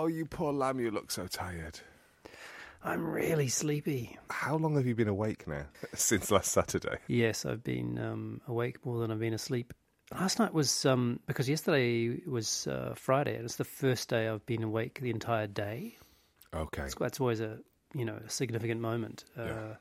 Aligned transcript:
Oh, 0.00 0.06
you 0.06 0.24
poor 0.24 0.50
lamb, 0.50 0.80
you 0.80 0.90
look 0.90 1.10
so 1.10 1.26
tired. 1.26 1.78
I'm 2.82 3.06
really 3.06 3.48
sleepy. 3.48 4.16
How 4.30 4.56
long 4.56 4.76
have 4.76 4.86
you 4.86 4.94
been 4.94 5.08
awake 5.08 5.46
now? 5.46 5.66
Since 5.94 6.30
last 6.30 6.52
Saturday? 6.52 6.96
Yes, 7.06 7.44
I've 7.44 7.62
been 7.62 7.98
um, 7.98 8.40
awake 8.48 8.86
more 8.86 8.98
than 8.98 9.10
I've 9.10 9.18
been 9.20 9.34
asleep. 9.34 9.74
Last 10.18 10.38
night 10.38 10.54
was 10.54 10.86
um, 10.86 11.20
because 11.26 11.50
yesterday 11.50 12.18
was 12.26 12.66
uh, 12.66 12.94
Friday, 12.96 13.36
and 13.36 13.44
it's 13.44 13.56
the 13.56 13.64
first 13.64 14.08
day 14.08 14.26
I've 14.26 14.46
been 14.46 14.62
awake 14.62 15.00
the 15.02 15.10
entire 15.10 15.46
day. 15.46 15.98
Okay. 16.54 16.80
That's, 16.80 16.94
that's 16.94 17.20
always 17.20 17.42
a 17.42 17.58
you 17.92 18.06
know 18.06 18.18
a 18.26 18.30
significant 18.30 18.80
moment. 18.80 19.26
Uh, 19.38 19.44
Yeah. 19.44 19.74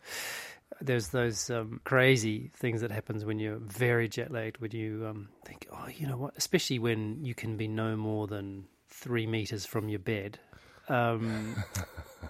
There's 0.81 1.07
those 1.09 1.49
um, 1.49 1.79
crazy 1.85 2.51
things 2.57 2.81
that 2.81 2.91
happens 2.91 3.23
when 3.23 3.39
you're 3.39 3.57
very 3.57 4.09
jet 4.09 4.31
lagged. 4.31 4.59
When 4.59 4.71
you 4.71 5.07
um, 5.09 5.29
think, 5.45 5.65
oh, 5.71 5.87
you 5.87 6.07
know 6.07 6.17
what? 6.17 6.33
Especially 6.35 6.77
when 6.77 7.23
you 7.23 7.33
can 7.33 7.55
be 7.55 7.69
no 7.69 7.95
more 7.95 8.27
than 8.27 8.65
three 8.89 9.27
meters 9.27 9.65
from 9.65 9.89
your 9.89 9.99
bed. 9.99 10.39
Um, 10.87 11.55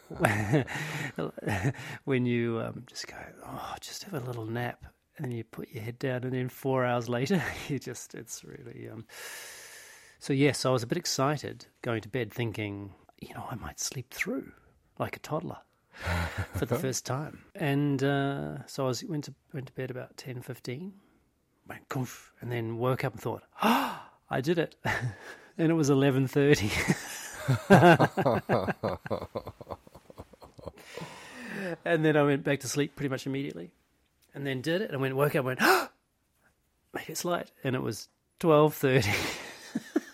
when 2.03 2.25
you 2.25 2.59
um, 2.59 2.83
just 2.87 3.07
go, 3.07 3.15
oh, 3.45 3.75
just 3.79 4.03
have 4.03 4.13
a 4.13 4.19
little 4.19 4.45
nap, 4.45 4.83
and 5.17 5.25
then 5.25 5.31
you 5.31 5.43
put 5.43 5.69
your 5.71 5.83
head 5.83 5.99
down, 5.99 6.23
and 6.23 6.33
then 6.33 6.49
four 6.49 6.85
hours 6.85 7.09
later, 7.09 7.41
you 7.67 7.79
just, 7.79 8.15
it's 8.15 8.43
really. 8.43 8.89
Um... 8.89 9.05
So, 10.21 10.33
yes, 10.33 10.65
I 10.65 10.69
was 10.69 10.83
a 10.83 10.87
bit 10.87 10.97
excited 10.97 11.65
going 11.81 12.01
to 12.01 12.09
bed 12.09 12.33
thinking, 12.33 12.93
you 13.21 13.33
know, 13.33 13.45
I 13.49 13.55
might 13.55 13.79
sleep 13.79 14.13
through 14.13 14.51
like 14.99 15.15
a 15.15 15.19
toddler 15.19 15.59
for 16.55 16.65
the 16.65 16.75
first 16.79 17.05
time. 17.05 17.39
And 17.55 18.03
uh, 18.03 18.65
so 18.67 18.83
I 18.83 18.87
was, 18.87 19.03
went, 19.05 19.23
to, 19.25 19.33
went 19.53 19.67
to 19.67 19.73
bed 19.73 19.89
about 19.89 20.17
10, 20.17 20.41
15, 20.41 20.91
went 21.69 21.87
goof, 21.87 22.33
and 22.41 22.51
then 22.51 22.77
woke 22.77 23.05
up 23.05 23.13
and 23.13 23.21
thought, 23.21 23.43
oh, 23.63 23.97
I 24.29 24.41
did 24.41 24.59
it. 24.59 24.75
And 25.59 25.69
it 25.69 25.75
was 25.75 25.91
11.30. 25.91 26.71
and 31.85 32.03
then 32.03 32.17
I 32.17 32.23
went 32.23 32.43
back 32.43 32.61
to 32.61 32.67
sleep 32.67 32.95
pretty 32.95 33.09
much 33.09 33.27
immediately, 33.27 33.71
and 34.33 34.47
then 34.47 34.61
did 34.61 34.81
it, 34.81 34.91
and 34.91 35.01
went 35.01 35.15
woke 35.15 35.35
up, 35.35 35.39
and 35.39 35.45
went, 35.45 35.61
ah, 35.61 35.89
oh, 35.89 35.93
maybe 36.93 37.11
it's 37.11 37.25
light, 37.25 37.51
and 37.63 37.75
it 37.75 37.81
was 37.81 38.07
twelve 38.39 38.73
thirty. 38.75 39.11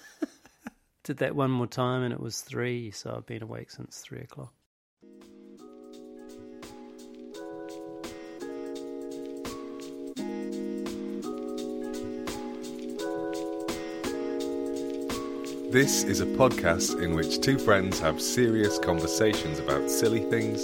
did 1.03 1.17
that 1.17 1.35
one 1.35 1.51
more 1.51 1.67
time, 1.67 2.01
and 2.03 2.13
it 2.13 2.19
was 2.19 2.41
three. 2.41 2.91
So 2.91 3.13
I've 3.15 3.25
been 3.25 3.43
awake 3.43 3.69
since 3.71 3.99
three 3.99 4.21
o'clock. 4.21 4.53
This 15.75 16.05
is 16.05 16.21
a 16.21 16.25
podcast 16.25 17.03
in 17.03 17.15
which 17.15 17.41
two 17.41 17.59
friends 17.59 17.99
have 17.99 18.21
serious 18.21 18.79
conversations 18.79 19.59
about 19.59 19.91
silly 19.91 20.21
things 20.29 20.63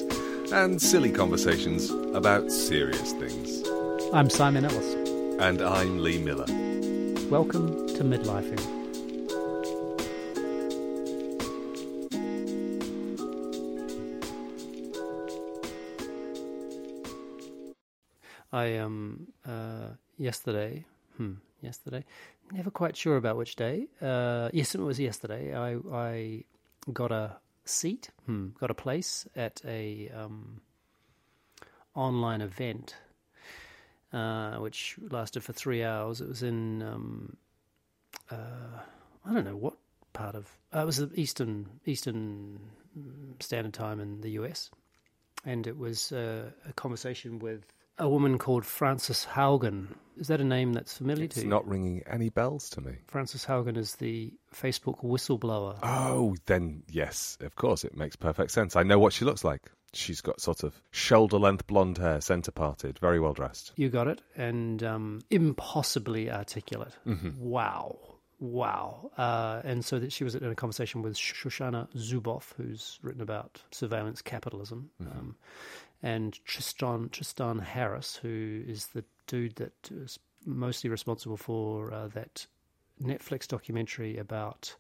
and 0.54 0.82
silly 0.82 1.12
conversations 1.12 1.90
about 2.16 2.50
serious 2.50 3.12
things. 3.12 3.68
I'm 4.14 4.30
Simon 4.30 4.64
Ellis. 4.64 4.94
And 5.42 5.62
I'm 5.62 6.02
Lee 6.02 6.18
Miller. 6.24 6.46
Welcome 7.30 7.88
to 7.88 8.06
Midlifing. 8.06 8.62
I 18.54 18.78
um 18.78 19.28
uh, 19.46 19.90
yesterday, 20.18 20.86
hmm, 21.18 21.34
yesterday, 21.62 22.04
never 22.52 22.72
quite 22.72 22.96
sure 22.96 23.18
about 23.18 23.38
which 23.38 23.56
day. 23.56 23.88
Uh, 24.02 24.50
yes, 24.54 24.76
it 24.76 24.82
was 24.82 25.00
yesterday. 25.00 25.56
I 25.56 25.78
I 25.94 26.44
got 26.94 27.12
a 27.12 27.38
seat, 27.66 28.10
hmm, 28.26 28.50
got 28.60 28.72
a 28.72 28.76
place 28.76 29.28
at 29.36 29.62
a 29.66 30.10
um, 30.10 30.62
online 31.96 32.42
event, 32.42 32.96
uh, 34.14 34.58
which 34.58 34.98
lasted 35.10 35.44
for 35.44 35.54
three 35.54 35.84
hours. 35.84 36.22
It 36.22 36.28
was 36.28 36.44
in 36.44 36.82
um, 36.82 37.38
uh, 38.30 38.80
I 39.26 39.34
don't 39.34 39.46
know 39.46 39.58
what 39.58 39.76
part 40.14 40.36
of 40.36 40.58
uh, 40.76 40.80
it 40.82 40.86
was 40.86 40.98
the 40.98 41.12
Eastern 41.16 41.68
Eastern 41.86 42.60
Standard 43.40 43.74
Time 43.74 44.00
in 44.00 44.22
the 44.22 44.32
US, 44.32 44.72
and 45.46 45.68
it 45.68 45.78
was 45.78 46.12
uh, 46.12 46.52
a 46.68 46.74
conversation 46.74 47.40
with 47.40 47.66
a 48.02 48.10
woman 48.10 48.38
called 48.38 48.66
Frances 48.66 49.26
Haugen. 49.34 49.96
Is 50.18 50.28
that 50.28 50.42
a 50.42 50.44
name 50.44 50.74
that's 50.74 50.98
familiar 50.98 51.24
It's 51.26 51.36
to 51.36 51.42
you? 51.44 51.48
not 51.48 51.66
ringing 51.68 52.04
any 52.06 52.30
bells 52.30 52.70
to 52.72 52.82
me. 52.82 52.96
Frances 53.08 53.46
Haugen 53.46 53.78
is 53.78 53.96
the 53.96 54.34
Facebook 54.54 55.02
whistleblower. 55.04 55.78
Oh, 55.82 56.36
then 56.48 56.84
yes, 56.90 57.38
of 57.42 57.56
course, 57.56 57.84
it 57.86 57.96
makes 57.96 58.16
perfect 58.18 58.52
sense. 58.52 58.76
I 58.76 58.84
know 58.84 59.00
what 59.00 59.14
she 59.14 59.24
looks 59.26 59.44
like. 59.44 59.72
She's 59.94 60.22
got 60.22 60.40
sort 60.42 60.64
of 60.64 60.80
shoulder 60.92 61.38
length 61.38 61.66
blonde 61.68 61.98
hair, 61.98 62.22
centre 62.22 62.52
parted, 62.52 63.00
very 63.00 63.20
well 63.20 63.34
dressed. 63.34 63.72
You 63.78 63.90
got 63.90 64.08
it, 64.08 64.22
and 64.36 64.84
um, 64.84 65.22
impossibly 65.30 66.30
articulate. 66.32 66.94
Mm-hmm. 67.08 67.32
Wow, 67.40 67.98
wow! 68.40 69.12
Uh, 69.18 69.62
and 69.66 69.84
so 69.84 70.00
that 70.00 70.12
she 70.14 70.24
was 70.24 70.36
in 70.36 70.44
a 70.46 70.56
conversation 70.56 71.02
with 71.02 71.16
Shoshana 71.18 71.88
Zuboff, 71.96 72.54
who's 72.58 73.00
written 73.02 73.22
about 73.22 73.62
surveillance 73.72 74.22
capitalism, 74.22 74.92
Mm-hmm. 75.02 75.20
um, 75.20 75.36
and 76.04 76.38
Tristan 76.46 77.10
Tristan 77.10 77.60
Harris, 77.60 78.16
who 78.16 78.64
is 78.68 78.88
the 78.88 79.04
dude 79.28 79.56
that 79.56 79.90
is 79.92 80.20
mostly 80.46 80.90
responsible 80.90 81.38
for 81.38 81.94
uh, 81.94 82.08
that 82.10 82.46
Netflix 83.02 83.48
documentary 83.48 84.18
about. 84.18 84.76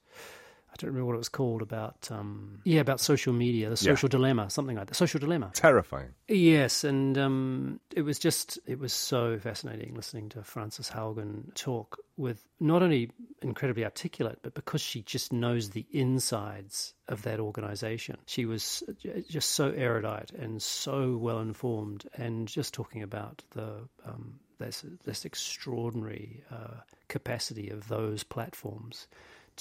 I 0.71 0.75
don't 0.77 0.89
remember 0.91 1.07
what 1.07 1.15
it 1.15 1.17
was 1.17 1.29
called 1.29 1.61
about. 1.61 2.07
Um, 2.09 2.61
yeah, 2.63 2.79
about 2.79 2.99
social 3.01 3.33
media, 3.33 3.65
the 3.69 3.73
Yeah. 3.73 3.91
social 3.91 4.07
dilemma, 4.07 4.49
something 4.49 4.77
like 4.77 4.87
that. 4.87 4.95
Social 4.95 5.19
dilemma. 5.19 5.51
Terrifying. 5.53 6.13
Yes, 6.27 6.83
and 6.85 7.17
um, 7.17 7.79
it 7.93 8.03
was 8.03 8.17
just 8.17 8.57
it 8.65 8.79
was 8.79 8.93
so 8.93 9.37
fascinating 9.37 9.93
listening 9.95 10.29
to 10.29 10.43
Frances 10.43 10.89
Haugen 10.89 11.53
talk 11.55 11.97
with 12.17 12.47
not 12.59 12.81
only 12.83 13.11
incredibly 13.41 13.83
articulate, 13.83 14.39
but 14.43 14.53
because 14.53 14.79
she 14.81 15.01
just 15.01 15.33
knows 15.33 15.71
the 15.71 15.85
insides 15.91 16.93
of 17.09 17.23
that 17.23 17.39
organization. 17.39 18.17
She 18.25 18.45
was 18.45 18.81
just 19.27 19.49
so 19.51 19.71
erudite 19.71 20.31
and 20.31 20.61
so 20.61 21.17
well 21.17 21.39
informed, 21.39 22.07
and 22.15 22.47
just 22.47 22.73
talking 22.73 23.03
about 23.03 23.43
the 23.51 23.89
um, 24.05 24.39
this 24.59 24.85
this 25.03 25.25
extraordinary 25.25 26.43
uh, 26.51 26.77
capacity 27.09 27.69
of 27.69 27.87
those 27.89 28.23
platforms 28.23 29.07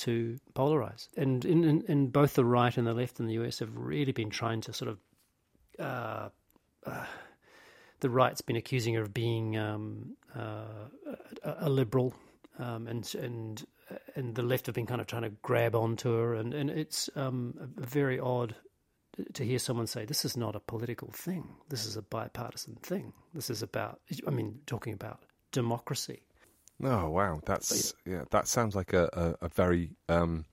to 0.01 0.39
polarize. 0.55 1.09
And 1.17 1.45
in, 1.45 1.65
in, 1.65 1.83
in 1.89 2.09
both 2.09 2.35
the 2.35 2.45
right 2.45 2.77
and 2.77 2.87
the 2.87 2.95
left 2.95 3.21
in 3.21 3.27
the 3.27 3.35
US 3.35 3.59
have 3.59 3.77
really 3.77 4.13
been 4.13 4.31
trying 4.31 4.61
to 4.63 4.73
sort 4.73 4.91
of 4.91 4.99
uh, 5.79 6.29
uh, 6.87 7.07
the 8.01 8.11
right's 8.11 8.41
been 8.41 8.57
accusing 8.57 8.95
her 8.95 9.03
of 9.03 9.15
being 9.15 9.57
um, 9.57 10.17
uh, 10.37 10.89
a, 11.43 11.57
a 11.61 11.71
liberal, 11.71 12.15
um, 12.59 12.87
and 12.87 13.15
and 13.15 13.67
and 14.15 14.35
the 14.35 14.43
left 14.43 14.67
have 14.67 14.75
been 14.75 14.87
kind 14.87 15.01
of 15.01 15.07
trying 15.07 15.23
to 15.23 15.31
grab 15.43 15.75
onto 15.75 16.11
her, 16.13 16.35
and 16.35 16.55
and 16.55 16.71
it's 16.71 17.11
um, 17.17 17.55
very 17.77 18.19
odd 18.19 18.55
to 19.35 19.45
hear 19.45 19.59
someone 19.59 19.87
say 19.87 20.05
this 20.05 20.25
is 20.25 20.37
not 20.37 20.57
a 20.57 20.61
political 20.61 21.11
thing. 21.13 21.49
This 21.69 21.85
is 21.87 21.97
a 21.97 22.03
bipartisan 22.03 22.77
thing. 22.77 23.13
This 23.35 23.51
is 23.51 23.63
about, 23.63 24.01
I 24.27 24.31
mean, 24.31 24.61
talking 24.67 24.93
about 24.93 25.21
democracy. 25.53 26.23
Oh 26.83 27.11
wow, 27.11 27.41
that's 27.45 27.95
yeah. 28.07 28.25
That 28.31 28.49
sounds 28.49 28.75
like 28.75 28.93
a 28.93 29.37
a, 29.41 29.47
a 29.47 29.49
very 29.49 29.91
um, 30.09 30.45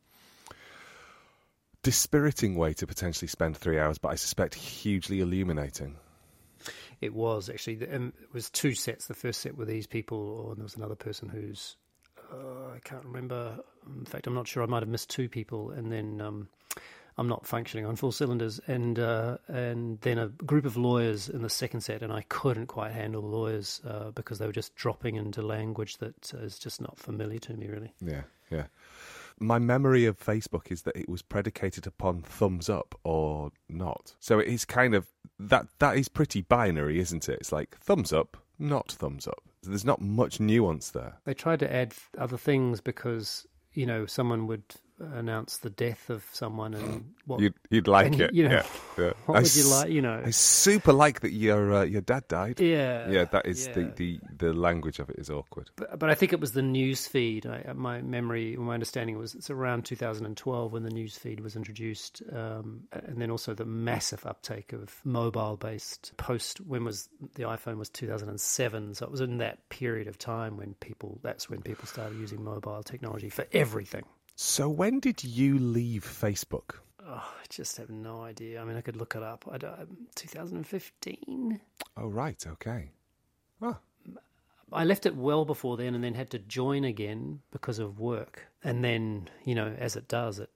dispiriting 1.84 2.56
way 2.56 2.74
to 2.74 2.86
potentially 2.86 3.28
spend 3.28 3.56
three 3.56 3.80
hours, 3.80 3.98
but 3.98 4.10
I 4.10 4.16
suspect 4.16 4.56
hugely 4.56 5.22
illuminating. 5.22 5.96
It 7.00 7.14
was 7.14 7.50
actually, 7.50 7.88
um, 7.90 8.12
it 8.22 8.34
was 8.34 8.50
two 8.50 8.74
sets. 8.74 9.06
The 9.06 9.14
first 9.14 9.40
set 9.42 9.56
were 9.56 9.66
these 9.66 9.88
people, 9.88 10.50
and 10.50 10.58
there 10.58 10.64
was 10.64 10.76
another 10.76 10.96
person 10.96 11.30
who's, 11.30 11.78
uh, 12.34 12.74
I 12.76 12.80
can't 12.84 13.06
remember. 13.06 13.60
In 13.88 14.06
fact, 14.06 14.28
I'm 14.28 14.34
not 14.34 14.48
sure. 14.48 14.64
I 14.64 14.66
might 14.66 14.82
have 14.82 14.90
missed 14.90 15.10
two 15.10 15.30
people, 15.30 15.72
and 15.72 15.92
then 15.92 16.20
um, 16.20 16.50
I'm 17.18 17.28
not 17.28 17.48
functioning 17.48 17.86
on 17.86 17.96
full 17.96 18.12
cylinders. 18.12 18.60
And 18.68 19.00
uh, 19.00 19.38
and 19.48 20.00
then 20.02 20.18
a 20.18 20.28
group 20.28 20.66
of 20.66 20.78
lawyers 20.78 21.30
in 21.30 21.42
the 21.42 21.50
second 21.50 21.82
set, 21.82 22.04
and 22.04 22.14
I 22.14 22.22
couldn't 22.30 22.68
quite 22.68 22.92
handle 22.92 23.22
the 23.22 23.28
lawyers 23.28 23.82
uh, 23.88 24.12
because 24.12 24.40
they 24.40 24.46
were 24.46 24.52
just 24.52 24.76
dropping 24.76 25.16
into 25.16 25.42
language 25.42 25.98
that 25.98 26.34
is 26.34 26.60
just 26.60 26.82
not 26.82 26.98
familiar 26.98 27.40
to 27.40 27.54
me, 27.54 27.68
really. 27.68 27.94
Yeah, 28.02 28.22
yeah. 28.52 28.66
My 29.40 29.60
memory 29.60 30.06
of 30.06 30.20
Facebook 30.20 30.72
is 30.72 30.82
that 30.84 30.96
it 30.96 31.08
was 31.08 31.22
predicated 31.22 31.86
upon 31.86 32.22
thumbs 32.22 32.70
up 32.70 32.96
or 33.04 33.52
not. 33.70 34.16
So 34.20 34.40
it 34.40 34.48
is 34.48 34.66
kind 34.66 34.96
of 34.96 35.08
that 35.40 35.68
that 35.80 35.98
is 35.98 36.08
pretty 36.08 36.42
binary, 36.42 37.00
isn't 37.00 37.28
it? 37.30 37.40
It's 37.40 37.52
like 37.52 37.78
thumbs 37.78 38.14
up, 38.14 38.38
not 38.60 38.92
thumbs 38.92 39.28
up. 39.28 39.44
There's 39.64 39.86
not 39.86 40.02
much 40.02 40.40
nuance 40.40 40.92
there. 40.92 41.18
They 41.26 41.34
tried 41.34 41.60
to 41.60 41.74
add 41.74 41.94
other 42.18 42.38
things 42.38 42.80
because 42.80 43.48
you 43.74 43.86
know 43.86 44.06
someone 44.06 44.48
would 44.48 44.64
announced 45.00 45.62
the 45.64 45.70
death 45.70 46.10
of 46.10 46.26
someone 46.32 46.74
and 46.74 47.14
what 47.26 47.40
You'd, 47.40 47.54
you'd 47.70 47.88
like 47.88 48.08
and, 48.08 48.22
it. 48.22 48.34
you 48.34 48.48
know, 48.48 48.56
yeah, 48.56 48.64
yeah. 48.98 49.14
what 49.26 49.36
I 49.38 49.42
would 49.42 49.56
you 49.56 49.62
s- 49.64 49.72
like? 49.72 49.92
You 49.92 50.02
know, 50.02 50.24
I 50.26 50.30
super 50.32 50.94
like 50.94 51.20
that 51.22 51.32
your 51.32 51.74
uh, 51.74 51.84
your 51.84 52.02
dad 52.02 52.28
died. 52.28 52.60
yeah, 52.60 53.10
Yeah, 53.10 53.26
that 53.26 53.46
is 53.46 53.68
the, 53.68 53.92
the 53.96 54.20
the 54.38 54.54
language 54.54 55.00
of 55.00 55.10
it 55.10 55.18
is 55.20 55.30
awkward. 55.30 55.70
But, 55.76 56.00
but 56.00 56.10
I 56.10 56.16
think 56.16 56.34
it 56.34 56.40
was 56.40 56.54
the 56.54 56.62
news 56.62 57.08
feed. 57.08 57.46
I, 57.46 57.72
my 57.74 58.02
memory, 58.02 58.56
my 58.58 58.74
understanding 58.74 59.18
was 59.18 59.36
it's 59.36 59.50
around 59.50 59.86
2012 59.86 60.72
when 60.74 60.84
the 60.84 60.90
news 60.90 61.18
feed 61.18 61.40
was 61.42 61.56
introduced, 61.56 62.22
um, 62.34 62.82
and 62.92 63.22
then 63.22 63.30
also 63.30 63.54
the 63.54 63.66
massive 63.66 64.26
uptake 64.26 64.74
of 64.74 65.00
mobile-based 65.04 66.14
post. 66.18 66.60
When 66.62 66.84
was 66.84 67.10
the 67.36 67.44
iPhone 67.44 67.78
was 67.78 67.90
2007, 67.90 68.96
so 68.96 69.06
it 69.06 69.12
was 69.12 69.22
in 69.22 69.38
that 69.38 69.70
period 69.70 70.08
of 70.08 70.18
time 70.18 70.58
when 70.58 70.74
people. 70.76 71.20
That's 71.24 71.50
when 71.50 71.62
people 71.62 71.86
started 71.86 72.18
using 72.18 72.44
mobile 72.44 72.84
technology 72.84 73.30
for 73.30 73.46
everything. 73.54 74.04
So 74.40 74.70
when 74.70 75.00
did 75.00 75.24
you 75.24 75.58
leave 75.58 76.06
Facebook? 76.06 76.76
Oh, 77.04 77.16
I 77.16 77.46
just 77.50 77.76
have 77.78 77.90
no 77.90 78.22
idea. 78.22 78.62
I 78.62 78.66
mean, 78.66 78.78
I 78.78 78.82
could 78.82 78.96
look 78.96 79.16
it 79.16 79.24
up. 79.24 79.46
I 79.52 79.58
don't, 79.58 80.14
2015. 80.14 81.60
Oh 81.98 82.06
right, 82.08 82.46
okay. 82.48 82.92
Oh, 83.64 83.78
I 84.72 84.84
left 84.84 85.08
it 85.08 85.16
well 85.16 85.44
before 85.44 85.76
then 85.76 85.96
and 85.96 86.04
then 86.04 86.14
had 86.14 86.30
to 86.30 86.40
join 86.40 86.84
again 86.84 87.40
because 87.50 87.80
of 87.80 88.00
work. 88.00 88.46
And 88.64 88.84
then, 88.84 89.28
you 89.44 89.56
know, 89.56 89.76
as 89.80 89.96
it 89.96 90.08
does, 90.08 90.38
it 90.38 90.52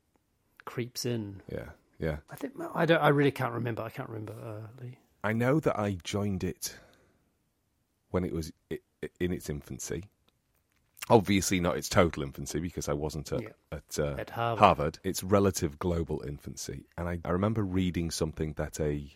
creeps 0.63 1.03
in. 1.03 1.41
yeah, 1.51 1.69
yeah. 1.97 2.17
I 2.29 2.35
think 2.35 2.53
I 2.75 2.85
don't 2.85 3.01
I 3.01 3.07
really 3.09 3.31
can't 3.31 3.53
remember. 3.53 3.81
I 3.81 3.89
can't 3.89 4.09
remember 4.09 4.33
uh, 4.33 4.83
Lee. 4.83 4.99
I 5.23 5.33
know 5.33 5.59
that 5.59 5.79
I 5.79 5.97
joined 6.03 6.43
it 6.43 6.75
when 8.11 8.23
it 8.25 8.31
was 8.31 8.51
in 9.19 9.31
its 9.33 9.49
infancy. 9.49 10.03
Obviously, 11.09 11.59
not 11.59 11.77
its 11.77 11.89
total 11.89 12.23
infancy 12.23 12.59
because 12.59 12.87
I 12.87 12.93
wasn't 12.93 13.31
at 13.33 13.41
Yeah. 13.41 13.49
at, 13.71 13.99
uh, 13.99 14.15
At 14.19 14.29
Harvard. 14.29 14.59
Harvard. 14.59 14.99
Its 15.03 15.23
relative 15.23 15.79
global 15.79 16.21
infancy, 16.25 16.85
and 16.97 17.09
I, 17.09 17.19
I 17.25 17.31
remember 17.31 17.63
reading 17.63 18.11
something 18.11 18.53
that 18.53 18.79
a 18.79 19.11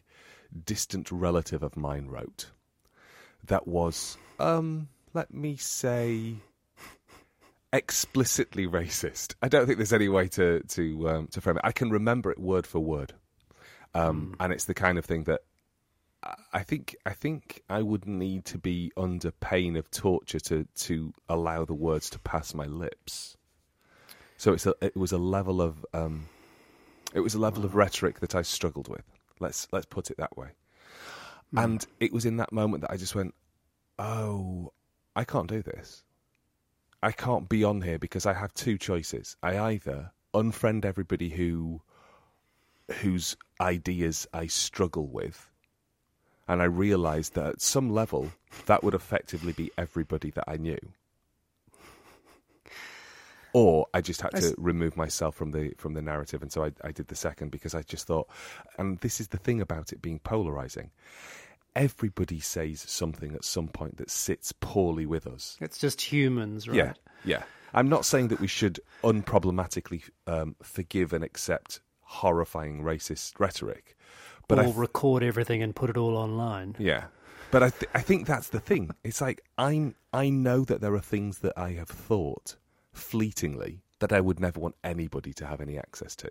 distant 0.66 1.12
relative 1.12 1.64
of 1.64 1.78
mine 1.78 2.08
wrote. 2.08 2.52
That 3.46 3.68
was, 3.68 4.18
um, 4.40 4.90
let 5.14 5.34
me 5.34 5.56
say, 5.58 6.38
explicitly 7.72 8.68
racist. 8.68 9.36
I 9.42 9.48
don't 9.48 9.66
think 9.66 9.78
there's 9.78 9.94
any 9.94 10.10
way 10.10 10.28
to 10.30 10.62
to 10.62 11.10
um, 11.10 11.28
to 11.28 11.42
frame 11.42 11.58
it. 11.58 11.62
I 11.64 11.72
can 11.72 11.92
remember 11.92 12.32
it 12.32 12.40
word 12.40 12.66
for 12.66 12.80
word, 12.80 13.14
um, 13.94 14.36
and 14.40 14.52
it's 14.52 14.66
the 14.66 14.74
kind 14.74 14.98
of 14.98 15.06
thing 15.06 15.24
that 15.26 15.42
I- 16.54 16.64
think 16.64 16.96
I 17.06 17.12
think 17.14 17.62
I 17.70 17.82
would 17.82 18.08
need 18.08 18.46
to 18.46 18.58
be 18.58 18.92
under 18.98 19.32
pain 19.32 19.76
of 19.76 19.92
torture 19.92 20.40
to 20.42 20.66
to 20.76 21.14
allow 21.30 21.66
the 21.66 21.74
words 21.74 22.10
to 22.12 22.20
pass 22.20 22.54
my 22.54 22.66
lips. 22.66 23.38
So 24.38 24.54
it's 24.54 24.66
a, 24.66 24.74
it 24.82 24.96
was 24.98 25.12
a 25.12 25.18
level 25.18 25.62
of 25.62 25.86
um, 25.94 26.28
it 27.14 27.22
was 27.22 27.36
a 27.36 27.40
level 27.40 27.64
of 27.66 27.76
rhetoric 27.76 28.20
that 28.20 28.36
I 28.36 28.42
struggled 28.42 28.88
with. 28.88 29.04
Let's 29.40 29.68
let's 29.72 29.86
put 29.86 30.12
it 30.12 30.18
that 30.18 30.36
way. 30.38 30.50
And 31.56 31.86
it 32.02 32.12
was 32.12 32.26
in 32.26 32.38
that 32.38 32.52
moment 32.52 32.82
that 32.82 32.92
I 32.92 32.98
just 32.98 33.16
went, 33.16 33.34
"Oh, 33.98 34.74
I 35.16 35.24
can't 35.24 35.48
do 35.48 35.62
this. 35.62 36.04
I 37.02 37.12
can't 37.12 37.48
be 37.48 37.64
on 37.64 37.82
here 37.82 38.00
because 38.00 38.26
I 38.26 38.34
have 38.34 38.54
two 38.54 38.78
choices. 38.78 39.38
I 39.42 39.58
either 39.60 40.12
unfriend 40.34 40.84
everybody 40.86 41.30
who 41.30 41.82
whose 43.02 43.38
ideas 43.62 44.28
I 44.34 44.48
struggle 44.48 45.08
with, 45.08 45.50
and 46.48 46.62
I 46.62 46.66
realised 46.66 47.34
that 47.36 47.46
at 47.48 47.62
some 47.62 47.90
level 47.92 48.32
that 48.66 48.84
would 48.84 48.94
effectively 48.94 49.54
be 49.54 49.72
everybody 49.78 50.32
that 50.32 50.46
I 50.48 50.58
knew. 50.58 50.80
Or 53.54 53.88
I 53.94 54.02
just 54.02 54.22
had 54.22 54.32
to 54.32 54.38
s- 54.38 54.54
remove 54.58 54.98
myself 54.98 55.34
from 55.36 55.52
the 55.52 55.74
from 55.78 55.94
the 55.94 56.02
narrative, 56.02 56.42
and 56.42 56.52
so 56.52 56.66
I, 56.66 56.72
I 56.84 56.92
did 56.92 57.08
the 57.08 57.16
second 57.16 57.52
because 57.52 57.74
I 57.74 57.84
just 57.84 58.06
thought, 58.06 58.28
and 58.78 59.00
this 59.00 59.22
is 59.22 59.30
the 59.30 59.38
thing 59.38 59.62
about 59.62 59.94
it 59.94 60.02
being 60.02 60.20
polarizing. 60.20 60.92
Everybody 61.74 62.42
says 62.42 62.82
something 62.86 63.34
at 63.34 63.46
some 63.46 63.68
point 63.70 63.98
that 63.98 64.10
sits 64.10 64.52
poorly 64.60 65.06
with 65.06 65.26
us. 65.26 65.58
It's 65.62 65.78
just 65.78 66.02
humans, 66.02 66.68
right? 66.68 66.76
Yeah, 66.76 66.94
yeah. 67.24 67.44
I'm 67.74 67.88
not 67.90 68.06
saying 68.06 68.28
that 68.30 68.40
we 68.42 68.48
should 68.48 68.80
unproblematically 69.04 70.04
um, 70.28 70.56
forgive 70.62 71.14
and 71.14 71.24
accept 71.24 71.80
horrifying 72.02 72.82
racist 72.84 73.40
rhetoric, 73.40 73.98
but 74.48 74.60
or 74.60 74.64
th- 74.64 74.76
record 74.76 75.24
everything 75.24 75.64
and 75.64 75.76
put 75.76 75.90
it 75.90 75.98
all 75.98 76.16
online. 76.16 76.76
yeah, 76.80 77.06
but 77.52 77.64
I 77.64 77.70
th- 77.70 77.90
I 77.94 78.02
think 78.02 78.28
that's 78.28 78.50
the 78.50 78.60
thing. 78.60 78.92
It's 79.04 79.22
like 79.22 79.42
I 79.58 79.94
I 80.14 80.30
know 80.30 80.64
that 80.66 80.82
there 80.82 80.94
are 80.94 81.02
things 81.02 81.40
that 81.40 81.54
I 81.58 81.72
have 81.72 81.90
thought 81.90 82.56
fleetingly 82.94 83.82
that 84.00 84.14
I 84.14 84.22
would 84.22 84.40
never 84.40 84.60
want 84.60 84.76
anybody 84.84 85.34
to 85.34 85.46
have 85.46 85.62
any 85.62 85.78
access 85.78 86.16
to, 86.18 86.30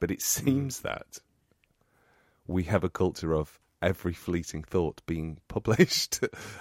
but 0.00 0.10
it 0.10 0.20
hmm. 0.20 0.46
seems 0.46 0.80
that 0.80 1.18
we 2.46 2.64
have 2.64 2.84
a 2.84 2.90
culture 2.90 3.34
of 3.34 3.58
every 3.82 4.12
fleeting 4.12 4.62
thought 4.62 5.02
being 5.06 5.38
published, 5.48 6.20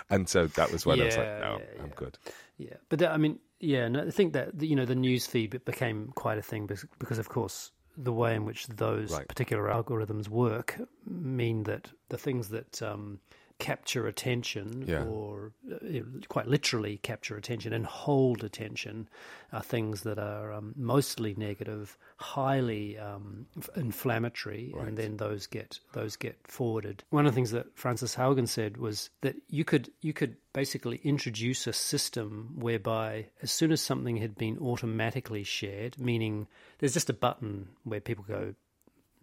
and 0.09 0.27
so 0.27 0.47
that 0.47 0.71
was 0.71 0.85
when 0.85 1.01
I 1.01 1.05
was 1.05 1.17
like, 1.17 1.39
no, 1.39 1.59
yeah, 1.59 1.81
I'm 1.81 1.87
yeah. 1.87 1.93
good. 1.95 2.17
Yeah, 2.57 2.75
but 2.89 2.99
that, 2.99 3.11
I 3.11 3.17
mean, 3.17 3.39
yeah, 3.59 3.87
no, 3.87 4.01
I 4.01 4.11
think 4.11 4.33
that 4.33 4.61
you 4.61 4.75
know 4.75 4.85
the 4.85 4.95
news 4.95 5.25
feed 5.25 5.63
became 5.65 6.11
quite 6.15 6.37
a 6.37 6.41
thing 6.41 6.67
because, 6.67 6.85
because 6.99 7.17
of 7.17 7.29
course, 7.29 7.71
the 7.97 8.13
way 8.13 8.35
in 8.35 8.45
which 8.45 8.67
those 8.67 9.11
Right. 9.11 9.27
particular 9.27 9.65
algorithms 9.69 10.27
work 10.27 10.79
mean 11.05 11.63
that 11.63 11.91
the 12.09 12.17
things 12.17 12.49
that 12.49 12.81
um, 12.81 13.19
capture 13.59 14.07
attention, 14.07 14.85
Yeah. 14.87 15.05
or 15.05 15.53
uh, 15.71 15.99
quite 16.27 16.47
literally 16.47 16.97
capture 16.97 17.37
attention 17.37 17.71
and 17.73 17.85
hold 17.85 18.43
attention, 18.43 19.07
are 19.51 19.61
things 19.61 20.01
that 20.01 20.17
are 20.19 20.51
um, 20.51 20.73
mostly 20.75 21.33
negative, 21.35 21.97
highly 22.17 22.97
um, 22.97 23.45
inflammatory, 23.75 24.71
Right. 24.75 24.87
and 24.87 24.97
then 24.97 25.17
those 25.17 25.47
get 25.47 25.79
those 25.93 26.15
get 26.15 26.37
forwarded. 26.43 27.03
One 27.09 27.25
of 27.25 27.31
the 27.31 27.35
things 27.35 27.51
that 27.51 27.67
Frances 27.77 28.15
Haugen 28.15 28.47
said 28.47 28.77
was 28.77 29.09
that 29.21 29.35
you 29.49 29.63
could 29.63 29.91
you 30.01 30.13
could 30.13 30.35
basically 30.53 30.99
introduce 31.03 31.65
a 31.67 31.73
system 31.73 32.53
whereby 32.59 33.27
as 33.41 33.51
soon 33.51 33.71
as 33.71 33.81
something 33.81 34.17
had 34.17 34.35
been 34.35 34.57
automatically 34.59 35.43
shared, 35.43 35.99
meaning 35.99 36.47
there's 36.79 36.93
just 36.93 37.09
a 37.09 37.13
button 37.13 37.69
where 37.83 37.99
people 38.01 38.25
go 38.27 38.53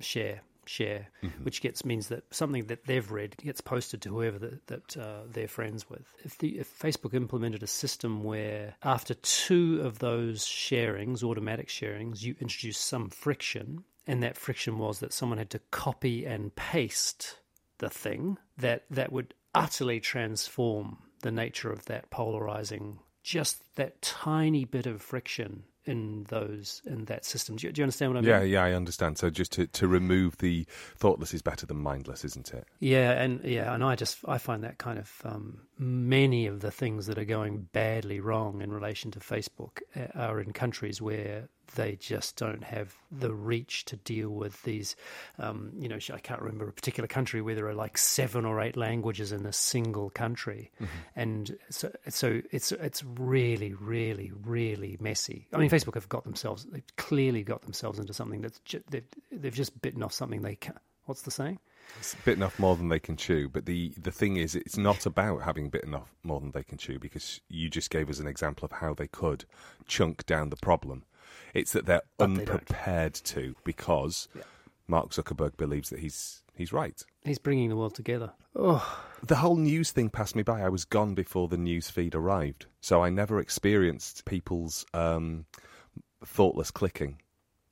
share 0.00 0.40
share 0.66 1.08
which 1.42 1.60
gets 1.60 1.84
means 1.84 2.08
that 2.08 2.22
something 2.30 2.66
that 2.66 2.84
they've 2.84 3.10
read 3.10 3.36
gets 3.38 3.60
posted 3.60 4.02
to 4.02 4.10
whoever 4.10 4.38
that, 4.38 4.66
that 4.66 4.96
uh, 4.96 5.20
they're 5.30 5.48
friends 5.48 5.88
with. 5.88 6.12
If 6.24 6.38
the 6.38 6.58
if 6.58 6.78
facebook 6.78 7.14
implemented 7.14 7.62
a 7.62 7.66
system 7.66 8.22
where 8.22 8.74
after 8.82 9.14
two 9.14 9.80
of 9.82 9.98
those 9.98 10.44
sharings 10.44 11.22
automatic 11.22 11.68
sharings 11.68 12.22
you 12.22 12.34
introduce 12.40 12.78
some 12.78 13.10
friction 13.10 13.84
and 14.06 14.22
that 14.22 14.36
friction 14.36 14.78
was 14.78 15.00
that 15.00 15.12
someone 15.12 15.38
had 15.38 15.50
to 15.50 15.60
copy 15.70 16.24
and 16.24 16.54
paste 16.56 17.38
the 17.78 17.90
thing 17.90 18.38
that 18.58 18.84
that 18.90 19.12
would 19.12 19.34
utterly 19.54 20.00
transform 20.00 20.98
the 21.22 21.30
nature 21.30 21.70
of 21.72 21.84
that 21.86 22.10
polarizing 22.10 22.98
just 23.22 23.62
that 23.76 24.00
tiny 24.00 24.64
bit 24.64 24.86
of 24.86 25.02
friction 25.02 25.64
in 25.86 26.24
those 26.28 26.82
in 26.86 27.06
that 27.06 27.24
system 27.24 27.56
do 27.56 27.66
you, 27.66 27.72
do 27.72 27.80
you 27.80 27.84
understand 27.84 28.12
what 28.12 28.18
i 28.18 28.20
mean 28.20 28.30
Yeah, 28.30 28.42
yeah, 28.42 28.64
I 28.64 28.72
understand. 28.72 29.18
So 29.18 29.30
just 29.30 29.52
to, 29.52 29.66
to 29.66 29.88
remove 29.88 30.38
the 30.38 30.66
thoughtless 30.96 31.34
is 31.34 31.42
better 31.42 31.66
than 31.66 31.78
mindless, 31.78 32.24
isn't 32.24 32.52
it? 32.52 32.66
Yeah, 32.78 33.12
and 33.12 33.42
yeah, 33.44 33.74
and 33.74 33.82
I 33.82 33.96
just 33.96 34.18
I 34.26 34.38
find 34.38 34.62
that 34.62 34.78
kind 34.78 34.98
of 34.98 35.10
um, 35.24 35.60
many 35.78 36.46
of 36.46 36.60
the 36.60 36.70
things 36.70 37.06
that 37.06 37.18
are 37.18 37.24
going 37.24 37.68
badly 37.72 38.20
wrong 38.20 38.62
in 38.62 38.72
relation 38.72 39.10
to 39.12 39.20
Facebook 39.20 39.80
uh, 39.96 40.06
are 40.14 40.40
in 40.40 40.52
countries 40.52 41.00
where 41.00 41.48
they 41.74 41.96
just 41.96 42.36
don't 42.36 42.64
have 42.64 42.94
the 43.10 43.32
reach 43.32 43.84
to 43.86 43.96
deal 43.96 44.30
with 44.30 44.62
these. 44.62 44.96
Um, 45.38 45.72
you 45.76 45.88
know, 45.88 45.98
I 46.12 46.18
can't 46.18 46.40
remember 46.40 46.68
a 46.68 46.72
particular 46.72 47.06
country 47.06 47.40
where 47.42 47.54
there 47.54 47.68
are 47.68 47.74
like 47.74 47.98
seven 47.98 48.44
or 48.44 48.60
eight 48.60 48.76
languages 48.76 49.32
in 49.32 49.46
a 49.46 49.52
single 49.52 50.10
country, 50.10 50.70
and 51.16 51.56
so 51.70 51.90
so 52.08 52.40
it's 52.50 52.72
it's 52.72 53.04
really 53.04 53.74
really 53.74 54.32
really 54.44 54.96
messy. 55.00 55.46
I 55.52 55.58
mean, 55.58 55.70
Facebook 55.70 55.94
have 55.94 56.08
got 56.08 56.24
themselves 56.24 56.66
they've 56.70 56.96
clearly 56.96 57.42
got 57.42 57.62
themselves 57.62 57.98
into 57.98 58.12
something 58.12 58.40
that's 58.40 58.60
ju- 58.60 58.82
they've 58.90 59.08
they've 59.30 59.54
just 59.54 59.80
bitten 59.82 60.02
off 60.02 60.12
something 60.12 60.42
they 60.42 60.56
can't. 60.56 60.78
What's 61.06 61.22
the 61.22 61.30
saying? 61.30 61.58
It's 61.98 62.14
bitten 62.24 62.42
off 62.42 62.58
more 62.58 62.76
than 62.76 62.88
they 62.88 63.00
can 63.00 63.16
chew. 63.16 63.48
But 63.48 63.66
the, 63.66 63.92
the 64.00 64.12
thing 64.12 64.36
is, 64.36 64.54
it's 64.54 64.76
not 64.76 65.06
about 65.06 65.42
having 65.42 65.70
bitten 65.70 65.94
off 65.94 66.14
more 66.22 66.40
than 66.40 66.52
they 66.52 66.62
can 66.62 66.78
chew 66.78 66.98
because 66.98 67.40
you 67.48 67.68
just 67.68 67.90
gave 67.90 68.08
us 68.08 68.20
an 68.20 68.26
example 68.26 68.64
of 68.64 68.72
how 68.72 68.94
they 68.94 69.08
could 69.08 69.44
chunk 69.86 70.24
down 70.26 70.50
the 70.50 70.56
problem. 70.56 71.04
It's 71.54 71.72
that 71.72 71.86
they're 71.86 72.02
But 72.18 72.34
they 72.34 72.40
unprepared 72.42 73.14
to 73.14 73.54
because 73.64 74.28
Yeah. 74.34 74.42
Mark 74.86 75.10
Zuckerberg 75.10 75.56
believes 75.56 75.90
that 75.90 76.00
he's 76.00 76.42
he's 76.54 76.72
right. 76.72 77.02
He's 77.22 77.38
bringing 77.38 77.68
the 77.68 77.76
world 77.76 77.94
together. 77.94 78.32
Oh, 78.56 79.04
The 79.22 79.36
whole 79.36 79.56
news 79.56 79.90
thing 79.92 80.10
passed 80.10 80.34
me 80.34 80.42
by. 80.42 80.62
I 80.62 80.68
was 80.68 80.84
gone 80.84 81.14
before 81.14 81.46
the 81.48 81.56
news 81.58 81.88
feed 81.90 82.14
arrived, 82.14 82.66
so 82.80 83.02
I 83.02 83.10
never 83.10 83.38
experienced 83.38 84.24
people's 84.24 84.84
um, 84.94 85.46
thoughtless 86.24 86.70
clicking. 86.70 87.20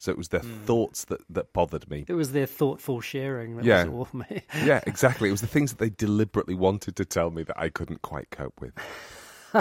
So 0.01 0.13
it 0.13 0.19
was 0.19 0.29
their 0.29 0.41
Hmm. 0.43 0.65
thoughts 0.65 1.05
that, 1.07 1.21
that 1.29 1.53
bothered 1.53 1.91
me. 1.91 2.05
it 2.07 2.13
was 2.15 2.31
their 2.31 2.47
thoughtful 2.47 3.01
sharing. 3.01 3.57
That 3.57 3.65
Yeah. 3.65 3.85
was 3.87 4.09
all 4.13 4.19
me. 4.21 4.43
Yeah, 4.65 4.81
exactly. 4.87 5.29
It 5.29 5.33
was 5.33 5.41
the 5.41 5.49
things 5.49 5.73
that 5.73 5.79
they 5.81 5.91
deliberately 5.91 6.55
wanted 6.55 6.95
to 6.97 7.05
tell 7.05 7.31
me 7.33 7.43
that 7.43 7.59
I 7.59 7.69
couldn't 7.69 8.03
quite 8.03 8.31
cope 8.31 8.61
with. 8.61 8.75